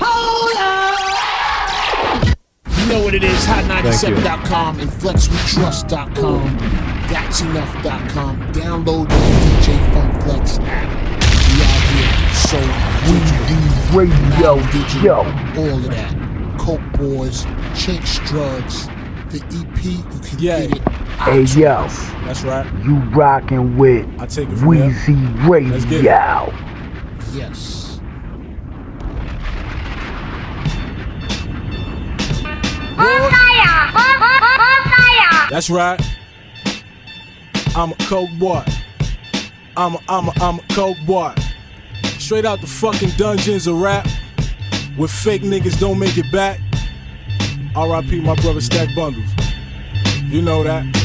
[0.00, 0.88] Hold up.
[2.78, 6.56] You know what it is, hot97.com and flexwetrust.com.
[7.08, 8.52] That's enough.com.
[8.52, 11.07] Download the DJ Funk Flex app.
[12.50, 13.92] We out here, so digital.
[13.92, 15.16] Radio Now digital,
[15.58, 16.58] All of that.
[16.58, 18.86] Coke Boys, Chinx Drugz,
[19.30, 20.60] the EP, you can Yeah.
[20.66, 20.88] get it.
[21.18, 21.86] Hey yo,
[22.24, 22.66] That's right.
[22.84, 24.88] you rockin' with I take it from there.
[24.90, 26.08] Weezy Let's get it.
[26.08, 26.54] Radio.
[27.34, 28.00] Yes.
[35.50, 36.00] That's right.
[37.74, 38.62] I'm a coke boy.
[39.76, 41.32] I'm a, I'm a, I'm a coke boy.
[42.28, 44.06] Straight out the fucking dungeons of rap.
[44.98, 46.60] Where fake niggas don't make it back.
[47.74, 48.20] R.I.P.
[48.20, 49.30] my brother Stack Bundles.
[50.24, 50.97] You know that.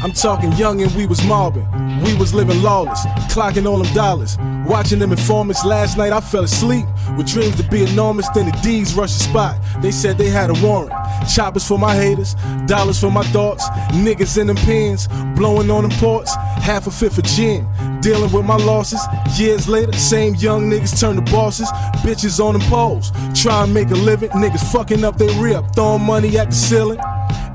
[0.00, 1.66] I'm talking young and we was mobbing.
[2.02, 4.38] We was living lawless, clocking all them dollars.
[4.64, 8.28] Watching them informants last night, I fell asleep with dreams to be enormous.
[8.28, 9.58] Then the D's rushed the spot.
[9.82, 10.92] They said they had a warrant.
[11.34, 12.34] Choppers for my haters,
[12.66, 13.68] dollars for my thoughts.
[13.90, 16.32] Niggas in them pens, blowing on them ports.
[16.34, 17.66] Half a fifth of gin,
[18.00, 19.00] dealing with my losses.
[19.36, 21.68] Years later, same young niggas turn to bosses.
[22.04, 24.30] Bitches on them poles, try and make a living.
[24.30, 27.00] Niggas fucking up their rip, throwing money at the ceiling.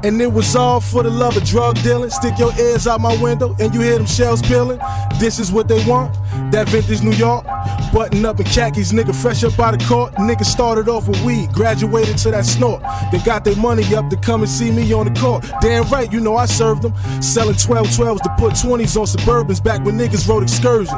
[0.03, 2.09] And it was all for the love of drug dealing.
[2.09, 4.79] Stick your ears out my window and you hear them shells peeling.
[5.17, 6.13] This is what they want.
[6.51, 7.45] That vintage New York.
[7.93, 10.13] Button up in khakis, nigga fresh up out of court.
[10.15, 12.81] Nigga started off with weed, graduated to that snort.
[13.11, 15.45] They got their money up to come and see me on the court.
[15.61, 16.93] Damn right, you know I served them.
[17.21, 20.91] Selling 12 12s to put 20s on Suburbans back when niggas rode excursions.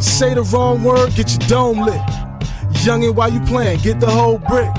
[0.00, 2.00] Say the wrong word, get your dome lit.
[2.84, 4.70] Youngin', while you playing, get the whole brick.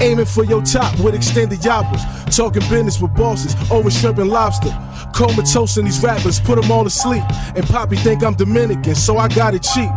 [0.00, 2.02] Aiming for your top with extended yappers.
[2.34, 4.70] Talking business with bosses over shrimp and lobster.
[5.14, 7.24] Comatose in these rappers, put them all to sleep.
[7.54, 9.90] And Poppy think I'm Dominican, so I got it cheap.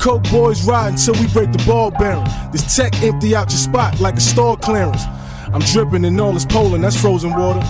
[0.00, 2.24] Coke boys ride until we break the ball bearing.
[2.52, 5.02] This tech empty out your spot like a store clearance.
[5.52, 7.60] I'm dripping in all this Poland, that's frozen water.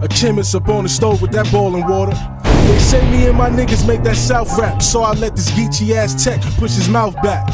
[0.00, 2.12] A chemist up on the stove with that boiling water.
[2.42, 5.94] They say me and my niggas make that South rap, so I let this geeky
[5.94, 7.46] ass tech push his mouth back.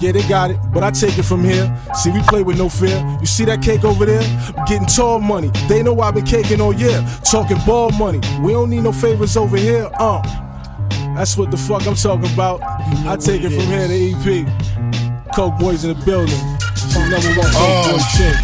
[0.00, 1.68] Yeah, they got it, but I take it from here.
[1.94, 2.96] See, we play with no fear.
[3.20, 4.22] You see that cake over there?
[4.56, 5.50] I'm getting tall money.
[5.68, 7.04] They know I've been caking all year.
[7.30, 8.20] Talking ball money.
[8.40, 9.90] We don't need no favors over here.
[10.00, 10.22] Uh.
[11.14, 12.62] That's what the fuck I'm talking about.
[13.04, 14.48] I take it from here to EP.
[15.36, 16.40] Coke boys in the building.
[16.96, 18.36] Number one Coke boy chick.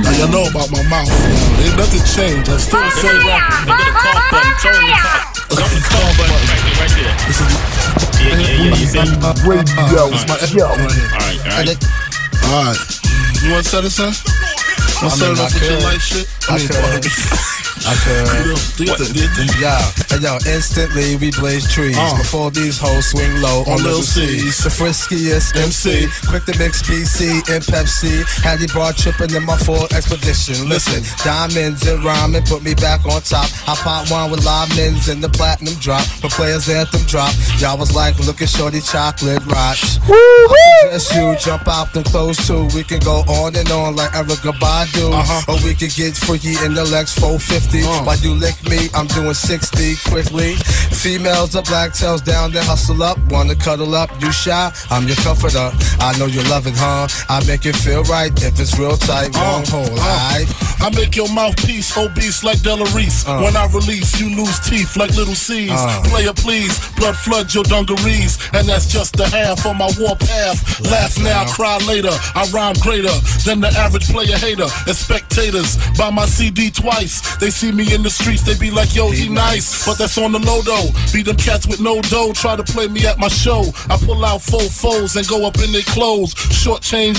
[0.00, 1.12] Now y'all know about my mouth.
[1.60, 2.48] Ain't nothing changed.
[2.48, 3.68] I'm still the same rapper.
[3.68, 4.52] Hit the cough button.
[4.64, 5.44] Turn the cough.
[5.60, 7.14] Jump the cough button right there, right there.
[7.28, 7.40] This
[8.00, 8.74] is Yeah, yeah, yeah.
[8.74, 9.48] You?
[9.48, 10.04] Radio, yo.
[10.04, 11.78] All right, all right.
[12.44, 12.78] Alright.
[13.42, 14.12] You want to set it, son?
[15.02, 15.84] Want to set mean, up I with your could.
[15.84, 16.26] light shit?
[16.48, 17.04] I could.
[17.86, 18.56] I could.
[18.76, 19.48] Do your thing, do your thing.
[19.60, 19.80] Yeah,
[20.12, 22.16] and yo, instantly we blaze trees Uh.
[22.18, 24.56] before these hoes swing low on On Lil Lil Cease.
[24.56, 24.64] Cease.
[24.64, 28.24] The friskiest MC, quick to mix BC and Pepsi.
[28.42, 30.68] Had he brought tripping in my full expedition.
[30.68, 33.48] Listen, diamonds and rhyming put me back on top.
[33.68, 36.04] I pop one with live mins in the platinum drop.
[36.22, 39.98] When players anthem drop, y'all was like, look at shorty chocolate rocks.
[40.02, 42.66] I suggest you jump out them clothes too.
[42.74, 44.14] We can go on and on like
[44.86, 45.12] Badu.
[45.12, 45.52] Uh-huh.
[45.52, 47.82] Or we could get freaky in the Lex 450.
[47.82, 48.04] Uh.
[48.04, 50.54] While you lick me, I'm doing 60 quickly.
[50.92, 53.18] Females are black tails down, then hustle up.
[53.30, 54.72] Wanna cuddle up, you shy?
[54.90, 55.70] I'm your comforter.
[56.00, 57.08] I know you love it, huh?
[57.28, 59.34] I make it feel right if it's real tight.
[59.34, 60.48] Long hole, alright?
[60.80, 63.26] I make your mouthpiece obese like Della Reese.
[63.26, 63.40] Uh.
[63.40, 65.70] When I release, you lose teeth like little Cease.
[65.72, 66.02] Uh.
[66.06, 68.38] Player, please, blood flood your dungarees.
[68.52, 70.80] And that's just the half on my warpath.
[70.90, 72.12] Laugh now, cry later.
[72.34, 74.68] I rhyme greater than the average player hater.
[74.86, 77.36] And spectators buy my CD twice.
[77.36, 79.86] They see me in the streets, they be like, yo, he nice.
[79.86, 80.88] But that's on the low though.
[81.12, 83.64] Be them cats with no dough, try to play me at my show.
[83.88, 86.34] I pull out four foes and go up in their clothes.
[86.50, 87.18] Short change,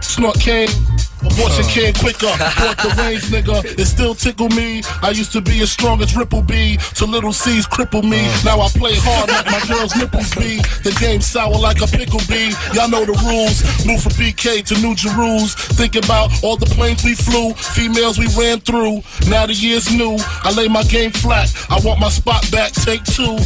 [0.00, 0.68] snort cane.
[1.20, 3.64] Abortion came quicker, bought the range, nigga.
[3.78, 4.82] It still tickle me.
[5.02, 8.18] I used to be as strong as Ripple B, to little Cease cripple me.
[8.18, 8.44] Mm.
[8.44, 10.56] Now I play hard like my girl's nipples be.
[10.82, 12.52] The game sour like a pickle bee.
[12.74, 13.60] Y'all know the rules.
[13.86, 15.48] Move from BK to New Jerusalem.
[15.76, 19.02] Think about all the planes we flew, females we ran through.
[19.28, 20.16] Now the year's new.
[20.42, 21.52] I lay my game flat.
[21.70, 22.72] I want my spot back.
[22.72, 23.38] Take two.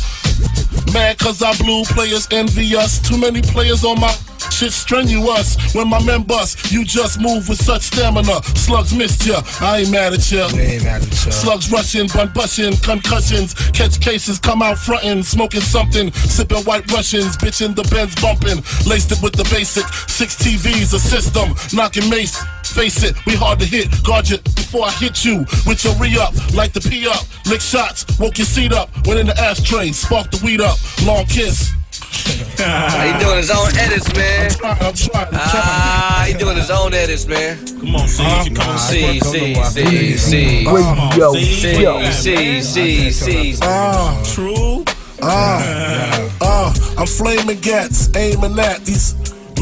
[0.92, 3.00] Mad cause I blew, players envy us.
[3.00, 4.14] Too many players on my
[4.52, 5.56] shit strenuous.
[5.74, 8.42] When my men bust, you just move with such stamina.
[8.56, 10.46] Slugs missed ya, I ain't mad at ya.
[10.46, 11.30] ain't mad at ya.
[11.30, 17.36] Slugs rushing, bun bushing, concussions, catch cases, come out frontin', smoking something, sipping white Russians,
[17.36, 19.86] bitchin' the Benz bumping, laced it with the basic.
[20.08, 22.42] Six TVs, a system, knocking mace.
[22.64, 23.88] Face it, we hard to hit.
[24.02, 27.22] Guard you before I hit you with your re up, like the P up.
[27.46, 28.90] Lick shots, woke your seat up.
[29.06, 30.76] Went in the ashtray, spark the weed up.
[31.06, 31.72] Long kiss.
[32.14, 34.50] He doing his own edits, man.
[34.62, 35.28] I'm trying.
[35.32, 37.58] Ah, he doing his own edits, man.
[37.66, 38.78] Come on, see, you come on.
[38.78, 40.66] See, see, see, see.
[40.66, 42.10] Radio, See, yo.
[42.10, 43.54] see, see, see.
[43.62, 44.84] Ah, true.
[45.22, 49.14] Ah, ah, I'm flaming gats, aiming at these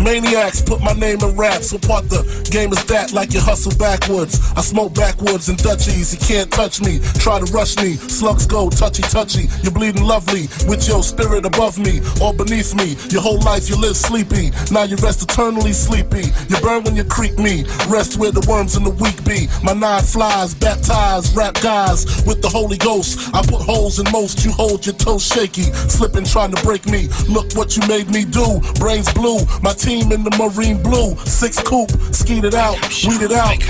[0.02, 0.60] maniacs.
[0.62, 1.72] Put my name in raps.
[1.72, 3.12] What part the game is that?
[3.12, 4.40] Like you hustle backwards.
[4.56, 6.12] I smoke backwards and Dutchies.
[6.12, 7.00] You can't touch me.
[7.18, 7.94] Try to rush me.
[7.94, 9.48] Slugs go touchy touchy.
[9.62, 12.96] You're bleeding lovely with your spirit above me or beneath me.
[13.10, 14.50] Your whole life you live sleepy.
[14.70, 16.26] Now you rest eternally sleepy.
[16.48, 17.64] You burn when you creep me.
[17.88, 19.48] Rest where the worms and the weak be.
[19.62, 23.30] My nine flies, baptized, rap guys with the Holy Ghost.
[23.34, 24.44] I put holes in most.
[24.44, 25.62] You hold your toes shaky.
[25.88, 27.08] Slipping, trying to break me.
[27.28, 28.60] Look what you made me do.
[28.78, 29.38] Brains blue.
[29.62, 31.14] My in the marine blue.
[31.26, 31.90] Six coupe.
[32.14, 32.76] Skeet it out.
[33.06, 33.58] Weed it out.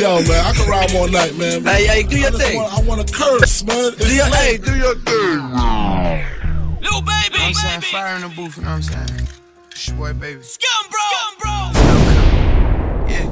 [0.00, 1.62] Yo, man, I can rhyme all night, man.
[1.64, 2.56] Hey, hey, do your I thing.
[2.56, 3.92] wanna- I want to curse, man.
[3.98, 5.40] Do your, hey, do your thing.
[6.80, 7.36] Little baby.
[7.40, 9.28] I'm saying fire in the booth, you know what I'm saying?
[9.72, 10.40] It's your boy, baby.
[10.42, 11.00] Scum bro.
[11.10, 11.70] Scum bro.
[13.10, 13.26] Yeah.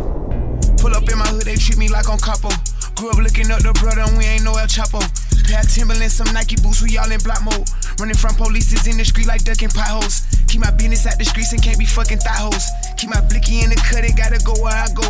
[0.78, 2.48] Pull up in my hood, they treat me like on capo.
[2.96, 5.04] Grew up looking up the brother, and we ain't no El Chapo.
[5.44, 7.68] Pair of Timberlands, some Nike boots, we all in block mode.
[8.00, 10.24] Running from police is in the street like ducking potholes.
[10.48, 12.64] Keep my business at the streets and can't be fucking thought hoes.
[12.96, 15.04] Keep my blicky in the cut, it gotta go where I go.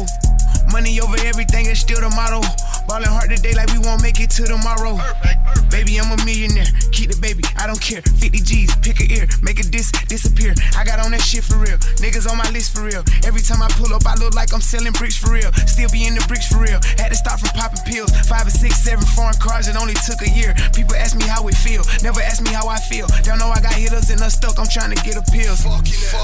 [0.72, 2.40] Money over everything is still the motto.
[2.86, 4.98] Ballin' hard today like we won't make it to tomorrow.
[5.70, 6.70] Baby, I'm a millionaire.
[6.94, 8.00] Keep the baby, I don't care.
[8.00, 10.54] 50 G's, pick a ear, make a dis disappear.
[10.78, 11.76] I got on that shit for real.
[11.98, 13.02] Niggas on my list for real.
[13.26, 15.52] Every time I pull up, I look like I'm selling bricks for real.
[15.66, 16.80] Still be in the bricks for real.
[16.96, 18.10] Had to stop from popping pills.
[18.30, 20.54] Five or six, seven foreign cars, it only took a year.
[20.72, 23.06] People ask me how it feel, never ask me how I feel.
[23.22, 25.60] Don't know I got hitters and I'm stuck, I'm trying to get a pills.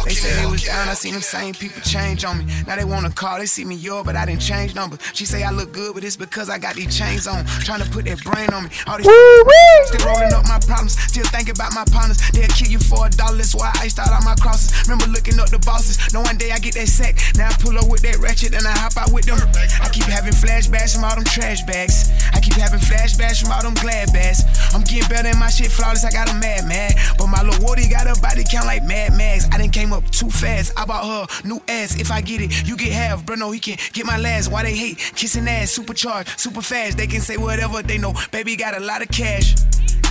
[0.06, 2.46] They say they was down, I seen them same people change on me.
[2.66, 5.00] Now they wanna call, they see me yo, but I didn't change numbers.
[5.14, 7.44] She say I look good, but it's because I got these chains on.
[7.64, 8.70] Trying to put that brain on me.
[8.86, 9.06] All these
[9.88, 12.18] still rolling up my problems, still thinking about my partners.
[12.32, 14.70] They'll kill you for a dollar, that's why I iced out all my crosses.
[14.88, 17.18] Remember looking up the bosses, know one day I get that sack.
[17.36, 19.38] Now I pull up with that ratchet and I hop out with them.
[19.80, 22.10] I keep having flashbacks from all them trash bags.
[22.32, 24.44] I keep having flashbacks from all them glad bags.
[24.74, 26.94] I'm getting better in my shit flawless, I got a mad mad.
[27.18, 29.48] But my little Woody got a body count like Mad Max.
[29.50, 30.72] I done came up too fast.
[30.76, 31.98] I bought her new ass.
[31.98, 33.24] If I get it, you get half.
[33.24, 34.50] Bro, no, he can get my last.
[34.50, 36.98] Why they hate kissing ass, supercharged, super fast.
[36.98, 38.14] They can say whatever they know.
[38.30, 39.54] Baby got a lot of cash.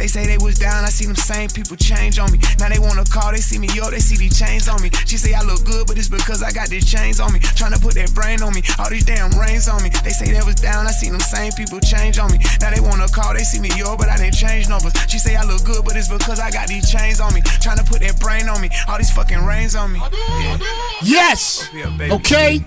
[0.02, 2.40] They say they was down, I see them same people change on me.
[2.58, 4.90] Now they wanna call, they see me, yo, they see these chains on me.
[5.06, 7.40] She say I look good, but it's because I got these chains on me.
[7.40, 9.92] Tryna put that brain on me, all these damn rings on me.
[10.04, 12.40] They say they was down, I see them same people change on me.
[12.62, 14.94] Now they wanna call, they see me, yo, but I didn't change numbers.
[15.08, 17.42] She say I look good, but it's because I got these chains on me.
[17.62, 20.02] Tryna put that brain on me, all these fucking rings on me.
[20.42, 20.58] Yeah.
[21.04, 21.70] Yes.
[22.10, 22.66] Okay.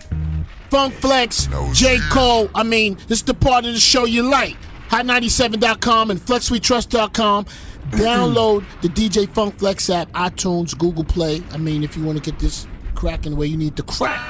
[0.71, 1.99] Funk Flex, J.
[2.11, 2.49] Cole.
[2.55, 4.57] I mean, this is the part of the show you like.
[4.95, 7.45] Hot97.com and FlexWeTrust.com.
[7.91, 11.43] Download the DJ Funk Flex app, iTunes, Google Play.
[11.51, 14.21] I mean, if you want to get this cracking the way you need to crack.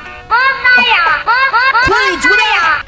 [1.85, 2.87] Queens, what up?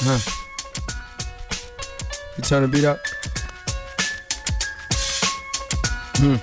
[0.00, 0.30] Huh.
[2.36, 2.98] You turn the beat up?
[6.16, 6.34] Hmm.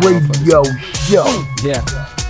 [0.00, 1.26] Weezy Radio Show.
[1.64, 2.23] Yeah.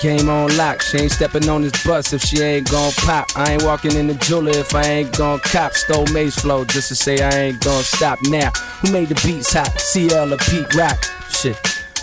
[0.00, 3.26] Game on lock, she ain't stepping on this bus if she ain't gon' pop.
[3.36, 5.74] I ain't walking in the jeweler if I ain't gon' cop.
[5.74, 8.50] Stole Mase Flow just to say I ain't gon' stop now.
[8.80, 9.78] Who made the beats hot?
[9.78, 10.96] CL or Pete Rock?
[11.28, 11.58] Shit.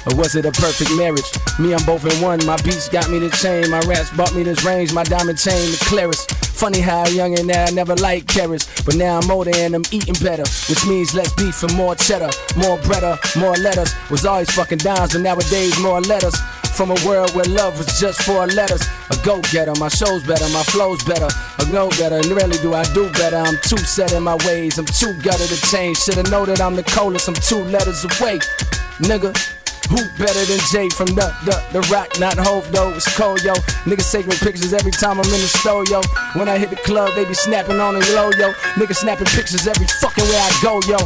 [0.05, 1.25] Or was it a perfect marriage?
[1.59, 2.45] Me, I'm both in one.
[2.45, 3.69] My beats got me the chain.
[3.71, 4.93] My raps bought me this range.
[4.93, 6.31] My diamond chain, the clearest.
[6.57, 8.65] Funny how young and I never liked carrots.
[8.83, 10.43] But now I'm older and I'm eating better.
[10.69, 12.29] Which means less beef and more cheddar.
[12.55, 13.93] More breader, more letters.
[14.09, 16.35] Was always fucking dimes, but nowadays more letters.
[16.77, 18.85] From a world where love was just four letters.
[19.09, 21.27] A go getter, my show's better, my flow's better.
[21.57, 23.37] A go getter, and rarely do I do better.
[23.37, 25.97] I'm too set in my ways, I'm too gutted to change.
[25.97, 28.37] Shoulda know that I'm the coldest, I'm two letters away.
[29.01, 29.33] Nigga,
[29.89, 33.53] who better than Jay from the, the, the rock, not Hove though, it's cold, yo.
[33.89, 36.01] Niggas take me pictures every time I'm in the store, yo.
[36.37, 38.53] When I hit the club, they be snapping on the low, yo.
[38.77, 41.01] Niggas snapping pictures every fucking way I go, yo.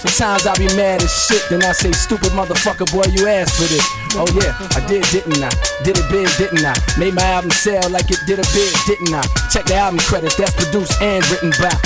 [0.00, 3.68] Sometimes I be mad as shit, then I say, stupid motherfucker, boy, you asked for
[3.68, 3.84] this.
[4.16, 5.52] Oh yeah, I did, didn't I?
[5.84, 6.72] Did it big, didn't I?
[6.98, 9.20] Made my album sell like it did a big, didn't I?
[9.52, 11.76] Check the album credits, that's produced and written by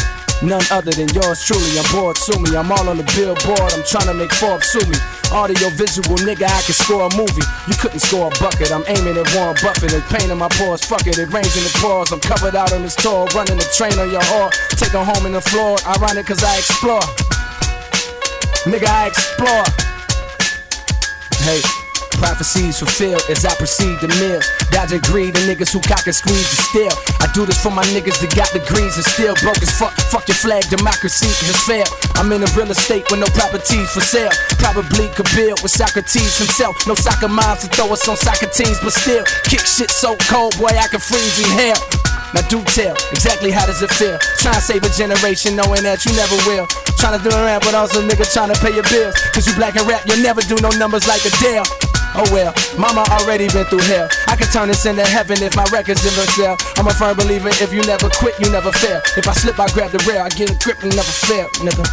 [0.42, 1.78] none other than yours truly.
[1.78, 2.56] I'm bored, sue me.
[2.56, 4.96] I'm all on the billboard, I'm trying to make Forbes sue me.
[5.32, 7.42] Audio visual, nigga, I can score a movie.
[7.66, 10.84] You couldn't score a bucket, I'm aiming at Warren Buffett and painting my pores.
[10.84, 12.12] Fuck it, it rains in the pores.
[12.12, 14.54] I'm covered out on this tour, running the train on your whore.
[14.78, 17.02] Take home in the floor, ironic cause I explore.
[18.64, 19.64] Nigga, I explore.
[21.44, 21.60] Hey.
[22.16, 24.46] Prophecies fulfilled as I proceed to mills.
[24.70, 26.94] Dodging greed and niggas who cock and squeeze the steel.
[27.20, 29.92] I do this for my niggas that got degrees and still broke as fuck.
[30.08, 31.90] Fuck your flag, democracy has failed.
[32.14, 34.30] I'm in a real estate with no properties for sale.
[34.56, 36.78] Probably could build with Socrates himself.
[36.86, 40.56] No soccer moms to throw us on soccer teams, but still kick shit so cold,
[40.56, 42.13] boy, I can freeze in hell.
[42.34, 44.18] Now do tell, exactly how does it feel?
[44.42, 46.66] Trying to save a generation knowing that you never will.
[46.98, 49.14] Trying to do a rap, but also nigga trying to pay your bills.
[49.30, 51.62] Cause you black and rap, you'll never do no numbers like Adele.
[52.18, 54.10] Oh well, mama already been through hell.
[54.26, 56.58] I could turn this into heaven if my records never sell.
[56.74, 58.98] I'm a firm believer, if you never quit, you never fail.
[59.14, 61.86] If I slip, I grab the rail, I get a grip and never fail, nigga.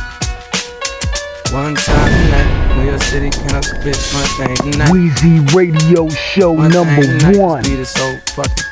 [1.53, 2.49] One time tonight,
[2.81, 4.89] New York City, can I spit my thing tonight?
[4.89, 7.61] Weezy Radio Show One number thing tonight, one.
[7.61, 8.65] This beat is so fucking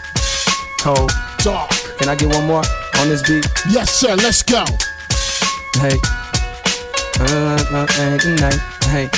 [0.81, 1.11] cold.
[1.43, 1.69] Dark.
[1.97, 2.63] Can I get one more
[2.99, 3.45] on this beat?
[3.69, 4.15] Yes, sir.
[4.15, 4.65] Let's go.
[5.79, 5.95] Hey.
[7.19, 8.59] Uh, tonight.
[8.91, 9.09] Hey.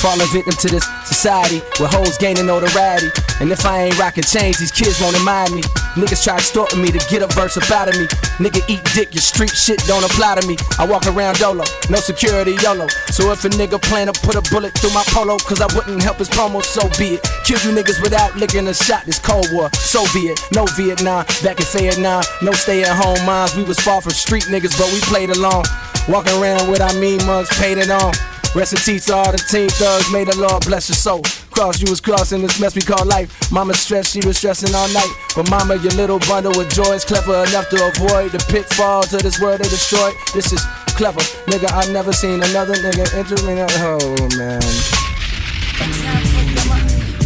[0.00, 3.08] Falling victim to this society where hoes gaining notoriety.
[3.40, 5.62] And if I ain't rocking chains, these kids won't admire me.
[5.94, 8.06] Niggas try extorting me to get a verse up out of me.
[8.40, 10.56] Nigga eat dick, your street shit don't apply to me.
[10.78, 12.88] I walk around dolo, no security YOLO.
[13.12, 16.02] So if a nigga plan to put a bullet through my polo, cause I wouldn't
[16.02, 17.22] help his promo, so be it.
[17.44, 19.68] Kill you niggas without licking a shot, this Cold War.
[19.74, 23.54] Soviet, no Vietnam, back in Vietnam, no stay at home moms.
[23.54, 25.64] We was far from street niggas, but we played along.
[26.08, 28.12] Walking around with our mean mugs painted on.
[28.54, 30.12] Rest in peace to all the team thugs.
[30.12, 31.22] May the Lord bless your soul.
[31.52, 33.32] Cross you was crossing this mess we call life.
[33.50, 35.08] Mama stressed, she was stressing all night.
[35.34, 39.22] But mama, your little bundle of joy is clever enough to avoid the pitfalls of
[39.22, 40.12] this world they destroyed.
[40.34, 40.60] This is
[41.00, 41.72] clever, nigga.
[41.72, 43.66] I've never seen another nigga entering a.
[43.72, 44.60] Oh man.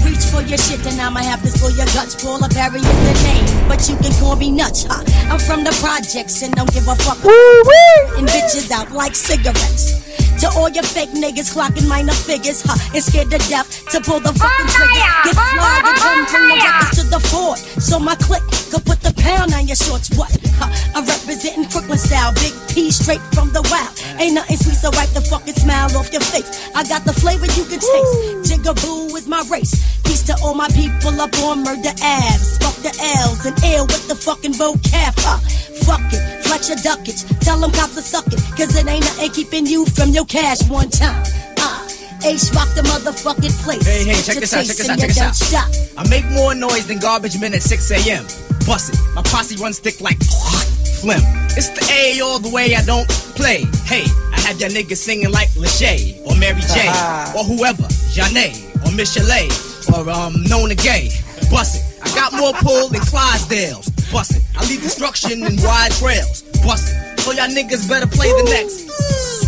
[0.07, 2.15] Reach for your shit, then I'ma have this for your guts.
[2.23, 4.87] Paula Perry is the name, but you can call me nuts.
[4.87, 5.03] Huh?
[5.27, 7.19] I'm from the projects and don't give a fuck.
[7.25, 8.19] Woo-wee.
[8.19, 10.06] And bitches out like cigarettes.
[10.41, 12.77] To all your fake niggas clocking minor figures, huh?
[12.95, 15.01] And scared to death to pull the fucking trigger.
[15.25, 17.59] Get flogged and come from the records to the fort.
[17.81, 20.11] So my clique could put the pound on your shorts.
[20.17, 20.37] What?
[20.61, 20.69] Huh?
[20.95, 22.33] I'm representing Brooklyn style.
[22.35, 23.97] Big P straight from the wild.
[24.21, 26.69] Ain't nothing sweet, so wipe the fucking smile off your face.
[26.75, 28.13] I got the flavor you can taste.
[28.49, 29.73] Jigaboo is my race.
[30.05, 32.59] Peace to all my people up on murder abs.
[32.59, 32.93] Fuck the
[33.25, 35.17] L's and ill with the fucking vocab.
[35.25, 35.41] Huh?
[35.85, 37.23] Fuck it, flex your duckage.
[37.41, 38.41] Tell them cops to suck it.
[38.57, 41.23] Cause it ain't nothing keeping you from your cash one time.
[41.59, 41.89] Uh,
[42.25, 43.85] Ace rock the motherfucking place.
[43.87, 45.35] Hey, hey, check your this out, check this out, check this out.
[45.35, 45.69] Stop.
[45.97, 48.25] I make more noise than garbage men at 6 a.m.
[48.67, 49.01] Bust it.
[49.15, 50.19] My posse runs thick like
[51.01, 51.23] phlegm.
[51.57, 53.65] It's the A all the way, I don't play.
[53.85, 56.89] Hey, I have y'all niggas singing like Leschea or Mary J.
[57.37, 58.53] or whoever, Janae
[58.85, 59.49] or Michel'le
[59.95, 61.11] or um, Nona Gaye.
[61.51, 62.03] Bust it.
[62.03, 63.91] I got more pull than Clydesdales.
[64.13, 64.43] Bust it.
[64.57, 66.43] I leave destruction in wide trails.
[66.65, 67.21] Bust it.
[67.21, 69.46] So y'all niggas better play the next.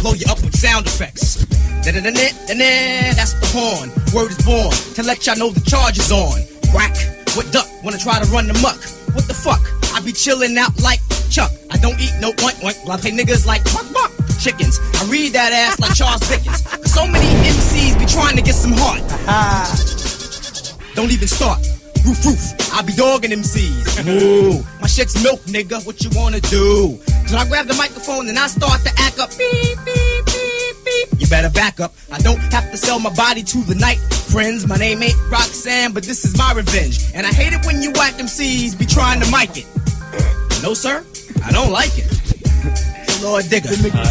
[0.00, 1.44] Blow you up with sound effects.
[1.84, 3.92] Da-da-da-da-da-da, That's the horn.
[4.16, 6.40] Word is born to let y'all know the charge is on.
[6.72, 6.96] Whack.
[7.36, 7.68] What duck?
[7.84, 8.80] Wanna try to run the muck?
[9.14, 9.60] What the fuck?
[9.94, 11.52] I be chillin' out like Chuck.
[11.70, 12.80] I don't eat no oink oink.
[12.86, 14.10] But I pay niggas like buck buck.
[14.40, 14.80] Chickens.
[14.98, 16.62] I read that ass like Charles Dickens.
[16.62, 19.04] Cause so many MCs be trying to get some heart.
[20.96, 21.60] Don't even start.
[22.06, 22.72] Roof, roof.
[22.72, 24.00] I be dogging MCs.
[24.08, 25.84] Ooh, my shit's milk, nigga.
[25.86, 26.98] What you wanna do?
[27.26, 29.30] So I grab the microphone and I start to act up.
[29.38, 31.20] Beep, beep, beep, beep.
[31.20, 31.94] You better back up.
[32.10, 33.98] I don't have to sell my body to the night.
[34.30, 36.98] Friends, my name ain't Roxanne, but this is my revenge.
[37.14, 39.66] And I hate it when you whack MCs be trying to mic it.
[40.62, 41.04] No, sir,
[41.44, 42.06] I don't like it.
[43.22, 43.68] Lord Digga,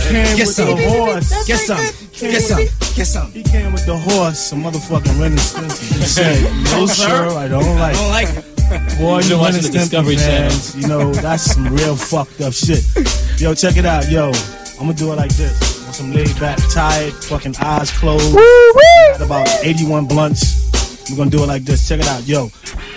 [0.09, 0.67] came get with some.
[0.67, 1.47] the horse.
[1.47, 1.77] Get some.
[2.19, 2.59] Get some.
[2.95, 3.31] Get some.
[3.31, 7.75] He came with the horse, some motherfucking Ren and He said, no, sir, I don't
[7.79, 8.48] like I don't like it.
[8.69, 12.39] Boy, You've you been Ren watching the Discovery fans, you know, that's some real fucked
[12.41, 12.85] up shit.
[13.39, 14.31] Yo, check it out, yo.
[14.79, 15.83] I'm gonna do it like this.
[15.83, 18.35] Want some laid back, tired, fucking eyes closed.
[18.35, 20.69] Got about 81 blunts.
[21.09, 21.87] We're gonna do it like this.
[21.87, 22.51] Check it out, yo.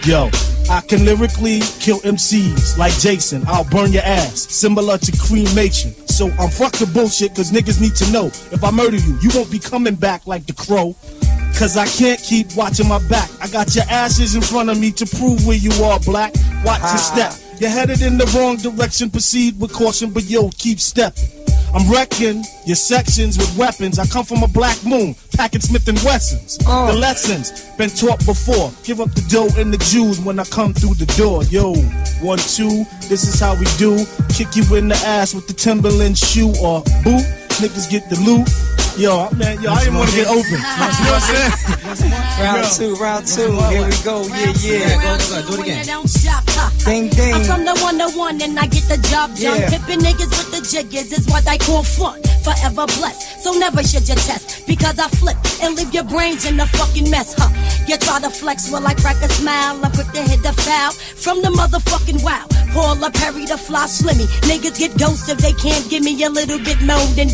[0.04, 0.28] Yo,
[0.68, 3.42] I can lyrically kill MCs like Jason.
[3.46, 5.94] I'll burn your ass, similar to cremation.
[6.06, 8.26] So I'm fuck the bullshit, cause niggas need to know.
[8.26, 10.94] If I murder you, you won't be coming back like the crow.
[11.58, 13.30] Cause I can't keep watching my back.
[13.40, 16.34] I got your ashes in front of me to prove where you are, black.
[16.64, 17.34] Watch your step.
[17.60, 19.10] You're headed in the wrong direction.
[19.10, 21.28] Proceed with caution, but yo, keep stepping.
[21.74, 23.98] I'm wrecking your sections with weapons.
[23.98, 26.58] I come from a black moon, packing Smith and Wessons.
[26.66, 26.92] Oh.
[26.92, 28.70] The lessons been taught before.
[28.84, 31.44] Give up the dough and the Jews when I come through the door.
[31.44, 31.74] Yo,
[32.20, 34.04] one, two, this is how we do.
[34.28, 37.24] Kick you in the ass with the Timberland shoe or boot.
[37.60, 38.48] Niggas get the loot.
[38.96, 40.52] Yo, man, yo, I didn't want to get open.
[40.52, 42.12] You know what I'm saying?
[42.42, 43.52] Round two, round two.
[43.72, 44.20] Here we go.
[44.28, 45.42] Yeah, yeah.
[45.48, 45.86] Do it again.
[45.86, 46.70] Don't stop, huh?
[46.84, 47.34] Ding, ding.
[47.34, 49.60] I'm from the one to one and I get the job done.
[49.60, 49.70] Yeah.
[49.70, 52.20] Pippin' niggas with the jiggers is what I call fun.
[52.44, 53.42] Forever blessed.
[53.42, 54.66] So never should you test.
[54.66, 57.48] Because I flip and leave your brains in a fucking mess, huh?
[57.88, 59.80] You try to flex while I crack a smile.
[59.82, 62.46] I'm quick to hit the foul from the motherfucking wow.
[62.72, 64.26] Paula Perry the fly slimmy.
[64.48, 67.28] Niggas get ghosts if they can't give me a little bit more than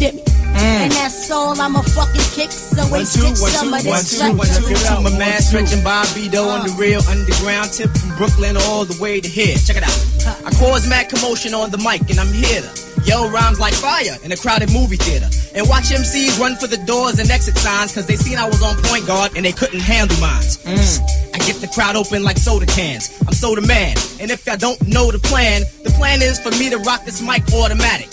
[0.59, 0.85] dimmy.
[0.85, 2.51] And that's all I'ma fucking kick.
[2.53, 4.59] So One, we two, stick one, some two, of one, this two, one, flex.
[4.59, 5.03] two, two.
[5.03, 6.77] My man Stretch and Bobbito on the uh.
[6.77, 9.57] real underground tip from Brooklyn all the way to here.
[9.57, 9.97] Check it out.
[10.45, 12.71] I cause mad commotion on the mic and I'm here to
[13.05, 15.29] yell rhymes like fire in a crowded movie theater.
[15.55, 18.63] And watch MCs run for the doors and exit signs cause they seen I was
[18.63, 20.59] on point guard and they couldn't handle mines.
[20.59, 21.01] Mm.
[21.35, 23.17] I get the crowd open like soda cans.
[23.27, 23.97] I'm soda man.
[24.21, 27.23] And if y'all don't know the plan, the plan is for me to rock this
[27.23, 28.09] mic automatic.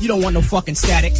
[0.00, 1.12] You don't want no fucking static.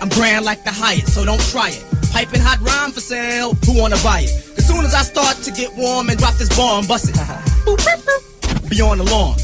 [0.00, 1.84] I'm grand like the Hyatt, so don't try it.
[2.12, 4.30] Piping hot rhyme for sale, who wanna buy it?
[4.56, 8.70] As soon as I start to get warm and drop this bomb, bust it.
[8.70, 9.34] Be on the lawn.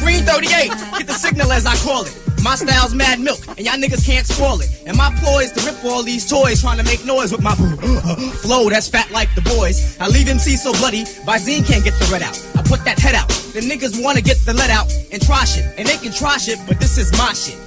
[0.00, 2.16] Green 38, get the signal as I call it.
[2.42, 4.82] My style's mad milk, and y'all niggas can't spoil it.
[4.86, 7.54] And my ploy is to rip all these toys, trying to make noise with my
[8.42, 10.00] flow that's fat like the boys.
[10.00, 12.34] I leave MC so bloody, Visine can't get the red out.
[12.56, 13.28] I put that head out.
[13.52, 15.66] The niggas wanna get the let out and try shit.
[15.78, 17.58] And they can try shit, but this is my shit.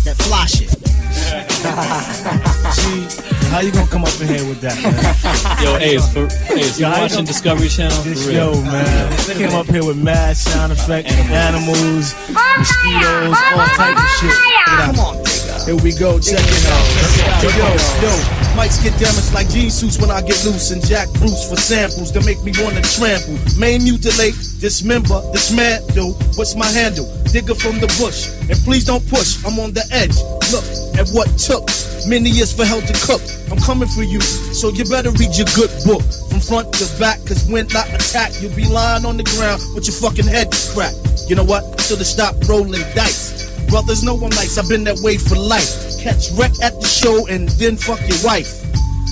[0.00, 0.70] I got that fly shit.
[2.72, 3.04] See,
[3.52, 4.96] how you gonna come up in here with that, man?
[5.60, 6.24] Yo, Ace, for,
[6.56, 8.00] Ace, you Yo, how you watching Discovery Channel?
[8.02, 8.54] This For real.
[8.54, 9.12] yo, man.
[9.36, 14.32] Came up here with mad sound effects, animals, mosquitoes, all type of shit.
[14.88, 15.20] Come on,
[15.68, 17.44] Here we go, check it out.
[17.44, 17.68] Yo, yo,
[18.00, 18.12] yo,
[18.56, 22.10] mics get damaged like jean suits when I get loose and Jack Bruce for samples
[22.12, 23.36] that make me wanna trample.
[23.60, 24.32] Main mutilate,
[24.64, 26.14] dismember, dismantle.
[26.40, 27.04] What's my handle?
[27.30, 28.26] Digga from the bush.
[28.50, 30.18] And please don't push, I'm on the edge.
[30.50, 30.66] Look
[30.98, 31.62] at what took
[32.10, 33.22] many years for hell to cook.
[33.50, 37.22] I'm coming for you, so you better read your good book from front to back.
[37.26, 41.30] Cause when I attack, you'll be lying on the ground with your fucking head cracked.
[41.30, 41.62] You know what?
[41.80, 43.46] Should've stopped rolling dice.
[43.70, 46.02] Brothers know I'm nice, I've been that way for life.
[46.02, 48.58] Catch wreck at the show and then fuck your wife.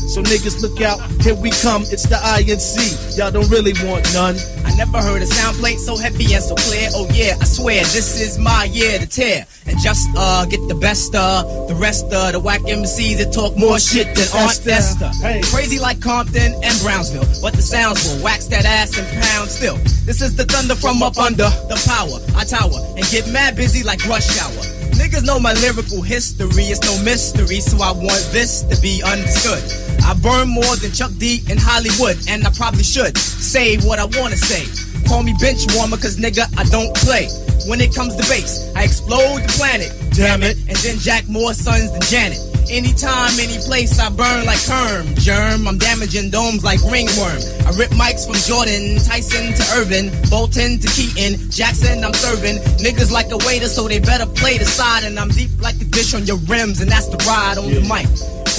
[0.08, 3.18] So niggas look out, here we come, it's the INC.
[3.18, 4.36] Y'all don't really want none.
[4.64, 6.88] I never heard a sound plate so heavy and so clear.
[6.94, 10.74] Oh yeah, I swear this is my year to tear and just uh get the
[10.74, 15.04] best uh the rest uh the whack MCs that talk more shit than Aunt Esther.
[15.04, 15.10] Esther.
[15.54, 19.76] Crazy like Compton and Brownsville, but the sounds will wax that ass and pound still.
[20.06, 22.16] This is the thunder from up under the power.
[22.34, 24.77] I tower and get mad busy like rush hour.
[24.98, 29.62] Niggas know my lyrical history, it's no mystery, so I want this to be understood.
[30.02, 34.06] I burn more than Chuck D in Hollywood, and I probably should say what I
[34.18, 34.66] wanna say.
[35.06, 37.28] Call me bench warmer, cause nigga, I don't play.
[37.66, 39.92] When it comes to bass, I explode the planet.
[40.14, 40.56] Damn it.
[40.68, 42.47] And then Jack more sons than Janet.
[42.70, 45.14] Anytime, any place, I burn like Herm.
[45.16, 47.40] Germ, I'm damaging domes like ringworm.
[47.64, 52.58] I rip mics from Jordan, Tyson to Irvin, Bolton to Keaton, Jackson, I'm serving.
[52.76, 55.04] Niggas like a waiter, so they better play the side.
[55.04, 57.80] And I'm deep like the dish on your rims, and that's the ride on the
[57.80, 58.06] mic.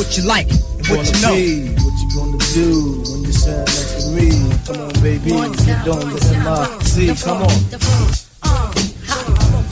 [0.01, 1.35] What you like, and what you know.
[1.35, 4.29] Be, what you gonna do when you stand next to me?
[4.65, 7.53] Come on, baby, you don't listen my see, come on.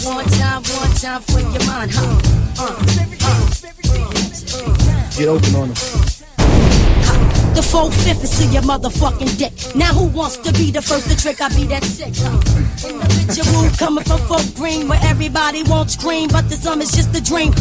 [0.06, 2.22] One time, one time for your mind, huh?
[2.60, 3.18] Uh, Get
[5.26, 6.07] open on them.
[7.58, 9.52] The four fifth is to your motherfucking dick.
[9.76, 11.42] Now who wants to be the first to trick?
[11.42, 12.14] I be that chick.
[12.14, 12.38] Huh?
[12.86, 17.24] Individual coming from Fort Greene where everybody won't scream, but the sum is just a
[17.24, 17.52] dream.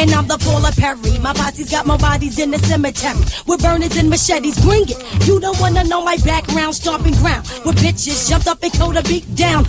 [0.00, 1.18] And I'm the Paula Perry.
[1.18, 4.58] My posse's got my bodies in the cemetery with burners and machetes.
[4.64, 4.96] Bring it.
[5.28, 9.02] You don't wanna know my background, stomping ground where bitches jumped up and cold a
[9.02, 9.66] beat down.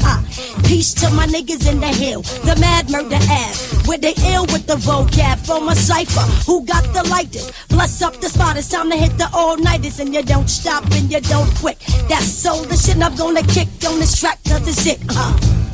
[0.63, 4.67] Peace to my niggas in the hill, the mad murder ass, where they ill with
[4.67, 6.23] the vocab from a cipher.
[6.47, 7.51] Who got the lightest?
[7.67, 8.55] Bless up the spot.
[8.55, 11.77] It's time to hit the all nighters, and you don't stop and you don't quit.
[12.07, 14.99] That's all the shit I'm gonna kick on this track, cause it's it.
[15.09, 15.33] Uh.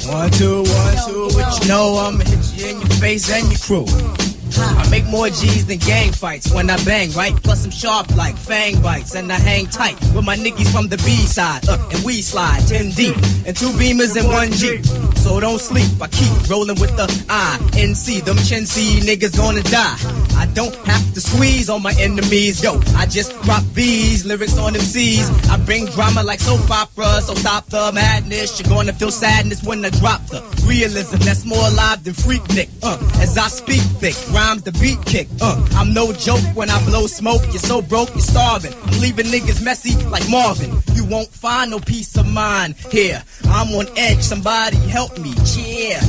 [0.09, 1.23] One, two, one, two.
[1.35, 4.20] What you know, I'ma hit you in your face and your crew.
[4.57, 7.35] I make more G's than gang fights when I bang, right?
[7.43, 10.97] Plus I'm sharp like fang bites, and I hang tight with my niggas from the
[10.97, 11.67] B side.
[11.67, 14.85] Uh, and we slide 10 deep, and two beamers and one Jeep.
[15.17, 18.25] So don't sleep, I keep rolling with the INC.
[18.25, 19.97] Them chin C niggas gonna die.
[20.37, 22.79] I don't have to squeeze on my enemies, yo.
[22.95, 25.29] I just drop these lyrics on them C's.
[25.49, 28.59] I bring drama like soap opera, so stop the madness.
[28.59, 32.69] You're gonna feel sadness when I drop the realism that's more alive than freak Nick.
[32.81, 35.27] Uh, as I speak thick, rhymes the beat kick.
[35.41, 37.41] Uh, I'm no joke when I blow smoke.
[37.53, 38.73] You're so broke, you're starving.
[38.73, 40.71] I'm leaving niggas messy like Marvin.
[40.93, 43.23] You won't find no peace of mind here.
[43.45, 46.01] I'm on edge, somebody help me, yeah.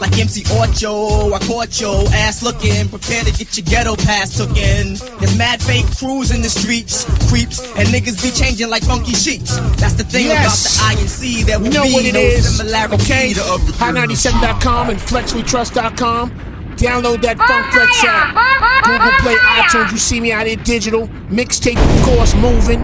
[0.00, 2.88] Like MC Ocho, I caught your ass looking.
[2.88, 4.94] Prepare to get your ghetto pass took in.
[5.18, 9.56] There's mad fake crews in the streets, creeps, and niggas be changing like funky sheets.
[9.80, 10.76] That's the thing Yes.
[10.76, 11.42] about the INC.
[11.46, 12.56] There will We know be what it no is.
[12.56, 16.32] similarity Okay, to other hot97.com and flexwetrust.com.
[16.78, 18.84] Download that Funk Flex app.
[18.84, 19.90] Google Play, iTunes.
[19.90, 21.08] You see me out here digital.
[21.28, 22.82] Mixtape, of course, moving.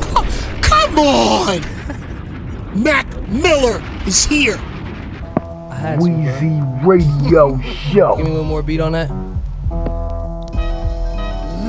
[0.00, 0.26] Come,
[0.60, 2.82] come on!
[2.82, 4.58] Mac Miller is here.
[5.98, 8.16] Wheezy Radio Show.
[8.16, 9.08] Give me one more beat on that.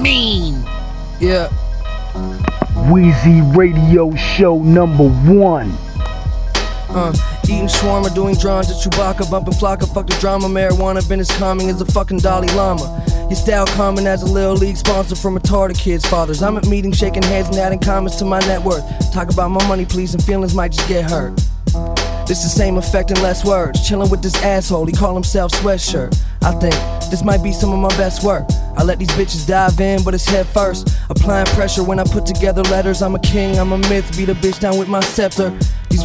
[0.01, 0.63] Mean.
[1.19, 1.49] Yeah.
[2.91, 5.71] Wheezy Radio Show number one.
[6.89, 7.13] Uh,
[7.45, 11.69] eating shawarma, doing drums at Chewbacca, bumping flocka, fuck the drama, marijuana, been as calming
[11.69, 13.03] as a fucking Dalai Lama.
[13.29, 16.43] Your style common as a little league sponsor from retarded kids' fathers.
[16.43, 18.83] I'm at meetings shaking hands and adding comments to my net worth.
[19.13, 21.33] Talk about my money, please, and feelings might just get hurt.
[22.31, 23.87] It's the same effect in less words.
[23.87, 26.17] Chilling with this asshole, he call himself sweatshirt.
[26.41, 26.73] I think
[27.11, 28.45] this might be some of my best work.
[28.77, 30.89] I let these bitches dive in, but it's head first.
[31.09, 33.01] Applying pressure when I put together letters.
[33.01, 34.15] I'm a king, I'm a myth.
[34.17, 35.57] Beat a bitch down with my scepter.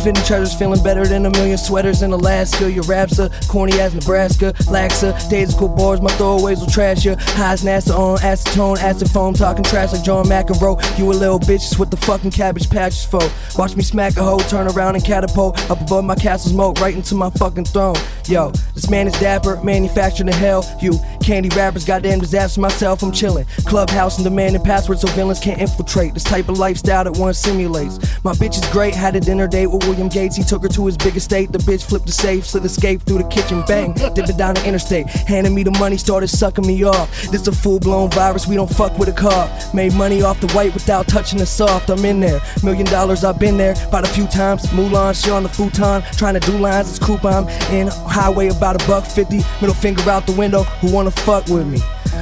[0.06, 2.70] Infinity treasures feeling better than a million sweaters in Alaska.
[2.70, 4.52] Your raps are corny as Nebraska.
[4.68, 7.16] Laxa, cool bars, my throwaways will trash you.
[7.18, 10.78] Highs NASA on acetone, acid foam, talking trash like John McEnroe.
[10.96, 13.20] You a little bitch with the fucking cabbage patches for.
[13.58, 16.94] Watch me smack a hoe, turn around and catapult up above my castle's moat, right
[16.94, 17.96] into my fucking throne.
[18.28, 20.64] Yo, this man is dapper, manufactured in hell.
[20.80, 23.44] You candy rappers, goddamn disaster myself, I'm chilling.
[23.64, 26.14] Clubhouse and demanding passwords so villains can't infiltrate.
[26.14, 27.98] This type of lifestyle that one simulates.
[28.22, 30.36] My bitch is great, had a dinner date with William Gates.
[30.36, 31.52] He took her to his big estate.
[31.52, 34.66] The bitch flipped the safe, slid escape through the kitchen, bang, dipped it down the
[34.66, 35.06] interstate.
[35.06, 37.10] Handed me the money, started sucking me off.
[37.30, 39.72] This a full blown virus, we don't fuck with a cough.
[39.72, 41.88] Made money off the white without touching the soft.
[41.88, 42.40] I'm in there.
[42.62, 44.66] Million dollars, I've been there about a few times.
[44.66, 46.90] Mulan, shit on the futon, trying to do lines.
[46.90, 49.40] It's coupon in highway about a buck fifty.
[49.62, 50.64] Middle finger out the window.
[50.82, 51.80] Who wanna fuck with me?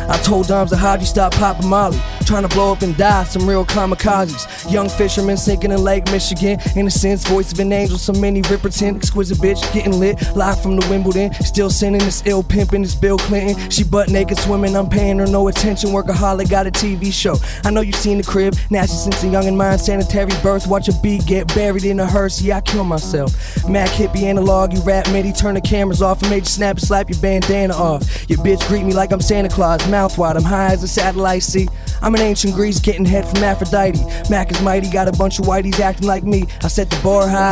[0.09, 2.01] I told Doms that how'd you stop popping Molly?
[2.27, 4.71] Trying to blow up and die, some real kamikazes.
[4.71, 6.59] Young fishermen sinking in Lake Michigan.
[6.75, 8.97] Innocence, voice of angels, so many Riperton.
[8.97, 10.17] Exquisite bitch, getting lit.
[10.37, 11.33] Live from the Wimbledon.
[11.35, 13.71] Still sending this ill pimpin' this Bill Clinton.
[13.71, 15.91] She butt naked swimming, I'm paying her no attention.
[15.91, 17.37] Workaholic got a TV show.
[17.65, 18.55] I know you seen the crib.
[18.71, 20.67] Nasty since a young and mind, sanitary birth.
[20.67, 22.41] Watch a beat get buried in a hearse.
[22.41, 23.33] Yeah, I kill myself.
[23.69, 25.33] Mac hippie analog, you rap MIDI.
[25.33, 28.29] Turn the cameras off and made you snap and slap your bandana off.
[28.29, 30.37] Your bitch greet me like I'm Santa Claus, mouth wide.
[30.37, 31.43] I'm high as a satellite.
[31.43, 31.69] See,
[32.03, 33.99] I'm in ancient Greece getting head from Aphrodite.
[34.31, 36.45] Mac is mighty, got a bunch of whiteys acting like me.
[36.63, 37.44] I set the bar high.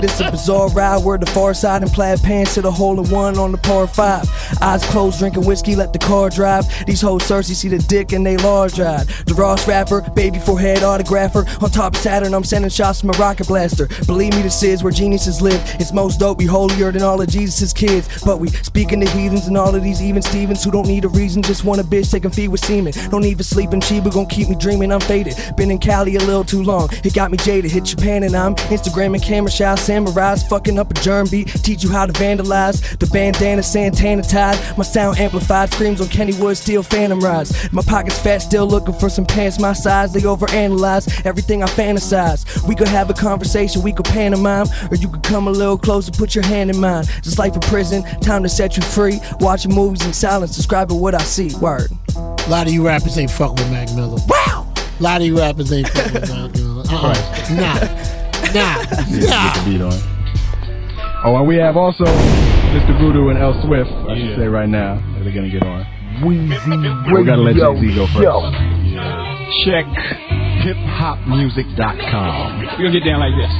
[0.00, 3.10] This a bizarre ride where the far side and plaid pants hit a hole in
[3.10, 4.28] one on the par five.
[4.60, 6.64] Eyes closed, drinking whiskey, let the car drive.
[6.86, 9.06] These hoes thirsty, see the dick and they large drive.
[9.26, 11.46] The Ross rapper, baby forehead autographer.
[11.62, 13.88] On top of Saturn, I'm sending shots from a rocket blaster.
[14.06, 15.60] Believe me, this is where geniuses live.
[15.80, 18.08] It's most dope, we holier than all of Jesus' kids.
[18.24, 21.08] But we speaking to heathens and all of these even Stevens who don't need a
[21.08, 22.92] reason, just want a bitch taking feed with semen.
[23.10, 25.34] Don't even sleep in Chiba, gon' keep me dreaming, I'm faded.
[25.56, 27.70] Been in Cali a little too long, it got me jaded.
[27.70, 31.48] Hit Japan and I'm Instagram and camera samurais, fucking up a germ beat.
[31.48, 32.98] Teach you how to vandalize.
[32.98, 35.72] The bandana Santana tied, my sound amplified.
[35.72, 37.72] Screams on Kenny Kennywood, steel phantom rides.
[37.72, 40.12] My pockets fat, still looking for some pants my size.
[40.12, 42.66] They overanalyze everything I fantasize.
[42.66, 46.12] We could have a conversation, we could pantomime, or you could come a little closer,
[46.12, 47.04] put your hand in mine.
[47.22, 49.20] Just life in prison, time to set you free.
[49.40, 51.54] Watching movies in silence, describing what I see.
[51.56, 51.90] Word.
[52.16, 54.18] A lot of you rappers ain't fuck with Mac Miller.
[54.28, 54.72] Wow!
[54.98, 56.84] A lot of you rappers ain't fuck with Mac Miller.
[56.90, 57.54] Uh-uh.
[57.54, 58.21] Nah.
[58.54, 58.82] Nah.
[58.84, 59.92] Get the beat on.
[61.24, 62.98] Oh, and we have also Mr.
[62.98, 64.96] Voodoo and L Swift, I should say right now.
[65.14, 65.84] that They're gonna get on.
[66.22, 68.22] Weezy We gotta let Radio Jay Z go first.
[68.22, 68.50] Show.
[69.64, 69.86] Check
[70.62, 72.60] hiphopmusic.com.
[72.60, 73.52] We're gonna get down like this.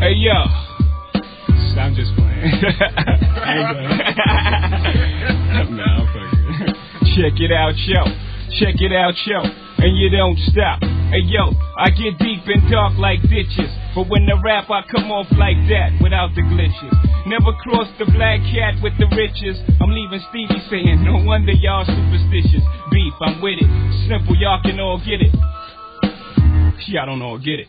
[0.00, 0.32] Hey yo.
[1.80, 2.42] I'm just playing.
[2.44, 3.68] I ain't
[5.56, 6.74] gonna- no, I'm fucking.
[7.16, 8.04] Check it out, yo.
[8.58, 9.42] Check it out, yo.
[9.78, 10.82] And you don't stop.
[10.82, 13.70] Hey yo, I get deep and dark like ditches.
[13.94, 16.92] But when I rap, I come off like that without the glitches.
[17.26, 19.58] Never cross the black cat with the riches.
[19.80, 22.62] I'm leaving Stevie saying, no wonder y'all superstitious.
[22.90, 23.70] Beef, I'm with it.
[24.08, 25.34] Simple, y'all can all get it.
[26.88, 27.68] Y'all don't all get it.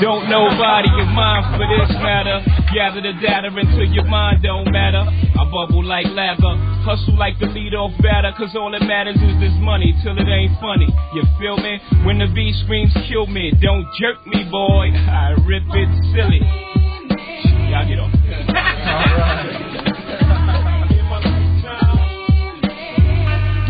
[0.00, 2.44] Don't nobody in mind for this matter.
[2.74, 5.02] Gather the data until your mind don't matter.
[5.02, 9.40] I bubble like lather, hustle like the lead off batter, cause all that matters is
[9.40, 10.86] this money till it ain't funny.
[11.14, 11.80] You feel me?
[12.04, 14.92] When the V screams kill me, don't jerk me, boy.
[14.94, 16.40] I rip it silly.
[17.72, 18.12] Y'all get on.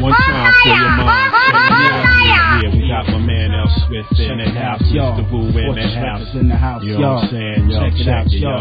[0.02, 1.51] One time for your mom.
[3.02, 4.82] Got my man L Swift in the house.
[4.86, 5.26] Yo, Mr.
[5.30, 6.28] Boo in the house.
[6.38, 6.82] In the house.
[6.84, 7.66] You know what I'm saying?
[7.70, 8.54] Yo, check it out, yo.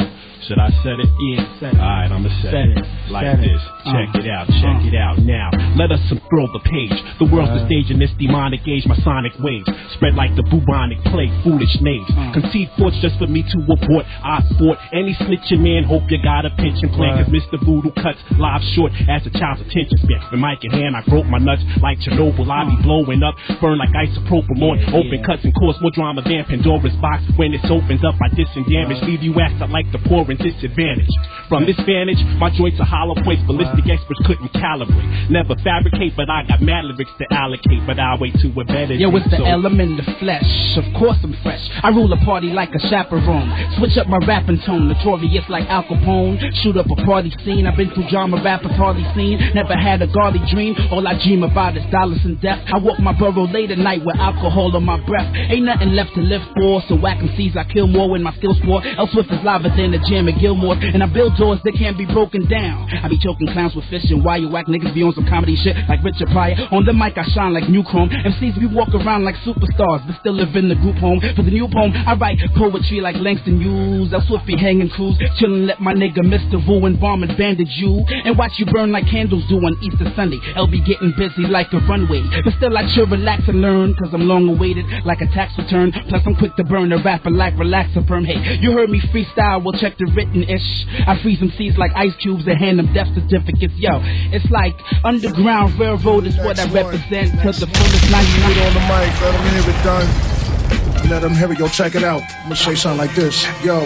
[0.49, 1.09] Should I set it?
[1.21, 1.77] Yeah, set it.
[1.77, 2.77] Alright, I'ma set, Set it.
[2.81, 3.61] it, Like set this.
[3.81, 5.49] Check it out, check it out now.
[5.73, 6.93] Let us unfurl the page.
[7.17, 8.85] The world's the stage in this demonic age.
[8.85, 9.65] My sonic waves
[9.97, 11.33] spread like the bubonic plague.
[11.41, 12.05] Foolish names.
[12.13, 12.29] Uh.
[12.37, 14.05] Concede forts just for me to abort.
[14.05, 15.89] I sport any snitching man.
[15.89, 17.25] Hope you got a pension plan.
[17.25, 17.57] Cause Mr.
[17.65, 20.21] Voodoo cuts live short as a child's attention span.
[20.29, 22.45] With mic in hand, I broke my nuts like Chernobyl.
[22.45, 26.45] I be blowing up, burn like isopropyl on open cuts and cause more drama than
[26.45, 27.25] Pandora's box.
[27.33, 31.09] When it opens up, I disengage, leave you ass out like the poor and disadvantage.
[31.49, 35.29] From this vantage, my joints are hollow points, ballistic experts couldn't calibrate.
[35.29, 37.85] Never fabricate, but I got mad lyrics to allocate.
[37.87, 40.77] But I'll wait to a better Yo, it's the so- element of flesh.
[40.77, 41.61] Of course I'm fresh.
[41.83, 43.49] I rule a party like a chaperone.
[43.77, 44.87] Switch up my rapping tone.
[44.87, 46.39] Notorious like Al Capone.
[46.63, 47.67] Shoot up a party scene.
[47.67, 49.39] I've been through drama rappers hardly seen.
[49.53, 50.75] Never had a gaudy dream.
[50.91, 52.59] All I dream about is dollars and death.
[52.73, 55.33] I walk my burrow late at night with alcohol on my breath.
[55.35, 56.81] Ain't nothing left to live for.
[56.87, 58.81] So whack 'em sees I kill more when my skills pour.
[58.97, 60.75] Elsewhere is live than the jam at Gilmore.
[60.81, 62.87] And I build doors that can't be broken down.
[63.03, 64.23] I be choking clowns clowns with fishing.
[64.23, 66.55] Why you whack niggas be on some comedy shit like Richard Pryor?
[66.71, 68.09] On the mic I shine like new chrome.
[68.09, 71.21] MCs we walk around like superstars, but still live in the group home.
[71.35, 74.13] For the new poem, I write poetry like Langston Hughes.
[74.13, 76.63] I'll swiftly hanging crews, chillin' let my nigga Mr.
[76.65, 80.11] Vu and bomb and bandage you, and watch you burn like candles do on Easter
[80.15, 80.39] Sunday.
[80.55, 84.09] I'll be getting busy like a runway, but still I chill, relax and learn, cause
[84.13, 85.91] I'm long awaited like a tax return.
[86.09, 88.25] Plus I'm quick to burn a rapper like relaxer perm.
[88.25, 90.85] Hey, you heard me freestyle, well check the written ish.
[91.07, 93.50] I freeze them seeds like ice cubes and hand them death certificates.
[93.59, 93.99] Yo,
[94.31, 98.11] it's like underground railroad is what I represent to the fullest.
[98.11, 100.90] 99 on the mic, let them hear it done.
[101.09, 102.21] Let them hear it, yo, check it out.
[102.21, 103.81] I'm gonna say something like this, yo.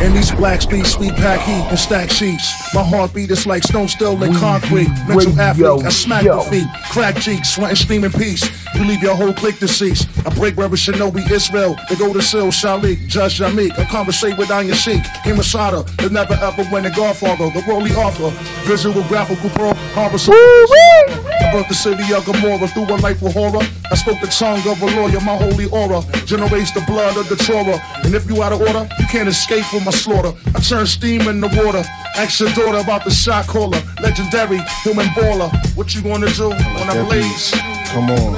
[0.00, 2.74] In these black streets, sweet pack heat and stack sheets.
[2.74, 4.88] My heartbeat is like stone still in concrete.
[5.06, 8.48] Mental athlete, I smack the feet, crack cheeks, sweating steaming peace.
[8.74, 10.08] You leave your whole clique deceased.
[10.26, 11.76] I break Reverend Shinobi Israel.
[11.90, 13.78] They go to Sil Shalik, Judge Yamik.
[13.78, 15.02] I conversate with Anya Sheik.
[15.22, 17.50] King Masada, the never ever win the Godfather.
[17.50, 18.30] The Rolly Arthur,
[18.64, 23.66] visual graphical pro, harbor I brought the city of Gomorrah through a life of horror.
[23.90, 27.36] I spoke the tongue of a lawyer, my holy aura generates the blood of the
[27.36, 27.80] Torah.
[28.04, 30.32] And if you out of order, you can't escape from my slaughter.
[30.54, 31.82] I turn steam in the water.
[32.16, 35.50] Ask your daughter about the shot caller, legendary human baller.
[35.76, 37.50] What you gonna do when I blaze?
[37.92, 38.34] Come on.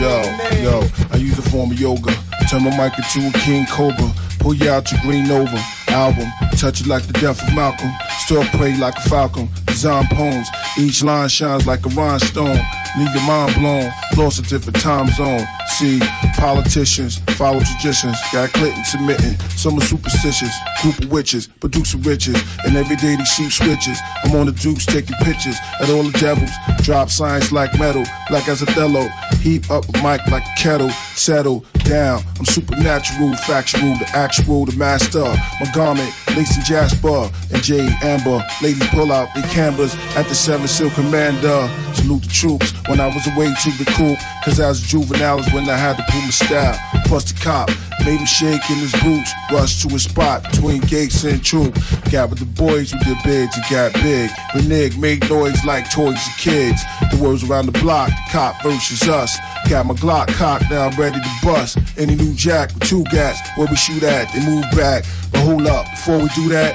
[0.00, 0.22] Yo,
[0.62, 2.12] yo, I use a form of yoga.
[2.48, 4.12] Turn my mic into a king cobra.
[4.38, 6.30] Pull you out your green Nova album.
[6.56, 7.90] Touch it like the death of Malcolm.
[8.20, 9.48] Still pray like a falcon.
[9.66, 10.48] Design poems.
[10.78, 12.60] Each line shines like a rhinestone.
[12.98, 13.90] Leave your mind blown.
[14.16, 15.46] Lost a different time zone.
[15.68, 16.00] See,
[16.36, 18.16] politicians follow traditions.
[18.32, 19.38] Got Clinton submitting.
[19.56, 20.54] Some are superstitious.
[20.82, 22.36] Group of witches, produce of riches.
[22.64, 23.98] And every day they shoot switches.
[24.24, 26.50] I'm on the dukes taking pictures at all the devils.
[26.82, 29.08] Drop signs like metal, like as Othello.
[29.40, 30.90] Heat up a mic like a kettle.
[31.14, 32.22] Settle down.
[32.38, 35.20] I'm supernatural, factual, the actual, the master.
[35.20, 38.44] My garment, and jasper, and Jade Amber.
[38.62, 41.68] Ladies pull out their cameras at the Seven Seal Commander.
[41.94, 44.18] Salute the troops when I was away to recruit.
[44.44, 46.78] Cause I was juvenile is when I had to pull my style.
[47.08, 47.70] Bust the cop,
[48.04, 49.32] made him shake in his boots.
[49.52, 51.74] Rush to a spot between gates and troop.
[52.10, 54.30] Got with the boys with their beds and got big.
[54.54, 56.82] Reneg made noise like toys and kids.
[57.10, 59.38] The words around the block, the cop versus us.
[59.68, 61.78] Got my Glock cocked, now I'm ready to bust.
[61.96, 65.04] Any new jack with two gats, where we shoot at, they move back.
[65.30, 66.74] But hold up, before we do that,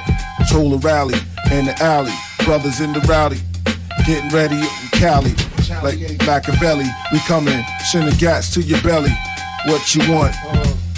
[0.49, 1.15] told a rally
[1.51, 2.13] in the alley.
[2.45, 3.39] Brothers in the rowdy,
[4.05, 5.33] getting ready in Cali.
[5.83, 9.11] Like Machiavelli, we coming, sending gats to your belly.
[9.65, 10.35] What you want?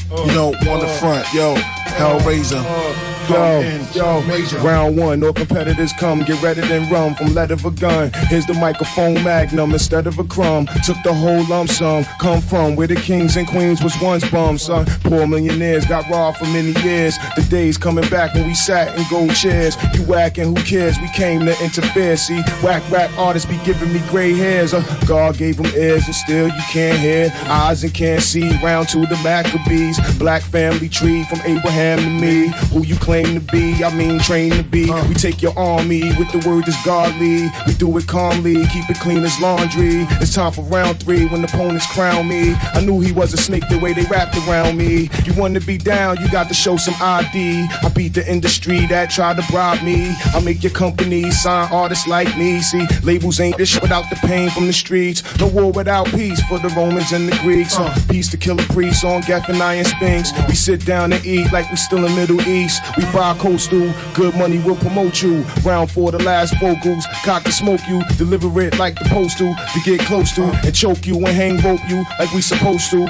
[0.09, 1.55] You don't want the front, yo.
[1.55, 3.06] Hellraiser.
[3.29, 3.61] Yo,
[3.93, 4.21] yo,
[4.63, 8.09] round one, no competitors come, get ready then run from lead of a gun.
[8.29, 10.65] Here's the microphone magnum instead of a crumb.
[10.85, 14.61] Took the whole lump sum, come from where the kings and queens was once bums,
[14.61, 14.85] son.
[15.03, 17.17] Poor millionaires got robbed for many years.
[17.35, 19.75] The days coming back when we sat in gold chairs.
[19.93, 20.97] You whacking, who cares?
[20.99, 22.15] We came to interfere.
[22.15, 24.73] See, whack rap artists be giving me gray hairs.
[24.73, 27.29] Uh, God gave them ears and still you can't hear.
[27.47, 28.49] Eyes and can't see.
[28.63, 29.99] Round to the Maccabees.
[30.17, 32.47] Black family tree from Abraham to me.
[32.71, 33.83] Who you claim to be?
[33.83, 34.89] I mean, train to be.
[35.07, 37.49] We take your army with the word that's godly.
[37.65, 40.05] We do it calmly, keep it clean as laundry.
[40.21, 42.53] It's time for round three when the opponents crown me.
[42.73, 45.09] I knew he was a snake the way they wrapped around me.
[45.25, 47.65] You want to be down, you got to show some ID.
[47.83, 50.13] I beat the industry that tried to bribe me.
[50.33, 52.61] I make your company sign artists like me.
[52.61, 55.23] See, labels ain't this shit without the pain from the streets.
[55.39, 57.77] No war without peace for the Romans and the Greeks.
[57.77, 60.31] Uh, peace to killer priests on Geffen and Iron Spinks.
[60.47, 62.81] We sit down and eat like we still in Middle East.
[62.97, 65.43] We buy coastal, good money will promote you.
[65.63, 69.79] Round for the last vocals, cock to smoke you, deliver it like the postal to
[69.83, 73.03] get close to and choke you and hang rope you like we supposed to.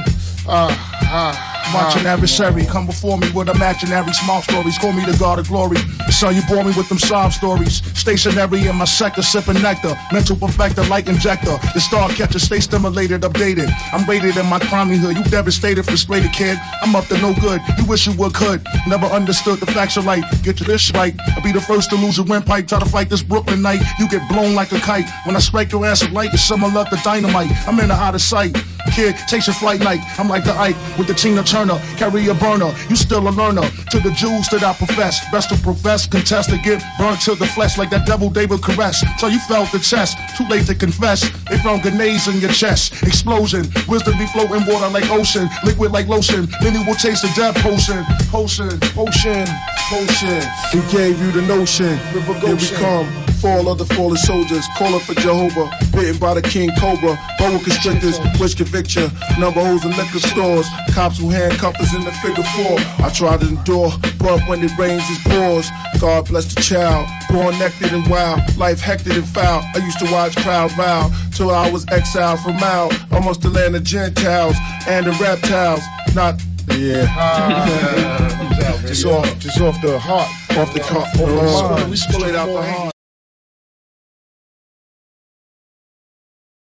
[0.47, 0.75] Uh,
[1.09, 2.71] uh, Marching adversary, uh.
[2.71, 4.77] come before me with imaginary small stories.
[4.77, 5.77] Call me the God of glory.
[6.09, 7.81] Son, you bore me with them sob stories.
[7.97, 9.95] Stationary in my sector, sipping nectar.
[10.11, 11.57] Mental perfector, like injector.
[11.73, 13.69] The star catcher, stay stimulated, updated.
[13.93, 15.15] I'm rated in my crimehood.
[15.15, 16.57] You devastated, frustrated kid.
[16.81, 17.61] I'm up to no good.
[17.77, 18.65] You wish you would could.
[18.87, 20.23] Never understood the facts of life.
[20.43, 21.13] Get your this right.
[21.35, 22.67] I'll be the first to lose a windpipe.
[22.67, 23.81] Try to fight this Brooklyn night.
[23.99, 25.09] You get blown like a kite.
[25.25, 27.51] When I strike your ass with light, it's similar to dynamite.
[27.67, 28.55] I'm in the out of sight.
[28.93, 29.99] Kid, takes your flight night.
[30.17, 31.81] I'm like the Ike with the Tina Turner.
[31.97, 32.71] Carry a burner.
[32.87, 33.67] You still a learner.
[33.89, 35.19] To the Jews that I profess.
[35.31, 39.03] Best to profess, contest to get burned to the flesh like that devil David caress.
[39.17, 40.17] So you felt the chest.
[40.37, 41.21] Too late to confess.
[41.49, 43.01] They thrown grenades in your chest.
[43.01, 43.65] Explosion.
[43.87, 45.49] Wisdom be floating water like ocean.
[45.63, 46.47] Liquid like lotion.
[46.61, 48.05] Many will taste the death potion.
[48.29, 48.77] Potion.
[48.93, 49.47] Potion.
[49.89, 50.41] Potion.
[50.71, 51.97] He gave you the notion.
[52.13, 53.26] Here we come.
[53.37, 58.19] Fall of the fallen soldiers, calling for Jehovah, bitten by the king cobra, boa constrictors,
[58.39, 59.09] which convict you,
[59.39, 62.77] number holes in liquor stores, cops who handcuff us in the figure four.
[63.05, 65.69] I try to endure, but when it rains, it pours.
[65.99, 69.63] God bless the child, born nectar and wild, life hectic and foul.
[69.75, 73.75] I used to watch crowds vow till I was exiled from out, almost the land
[73.75, 74.55] of Gentiles
[74.87, 75.81] and the reptiles.
[76.15, 76.41] Not
[76.75, 77.07] yeah.
[78.69, 78.83] Ah.
[78.85, 80.27] just off, just off the heart,
[80.57, 82.96] off the, off the, off We straight out the heart.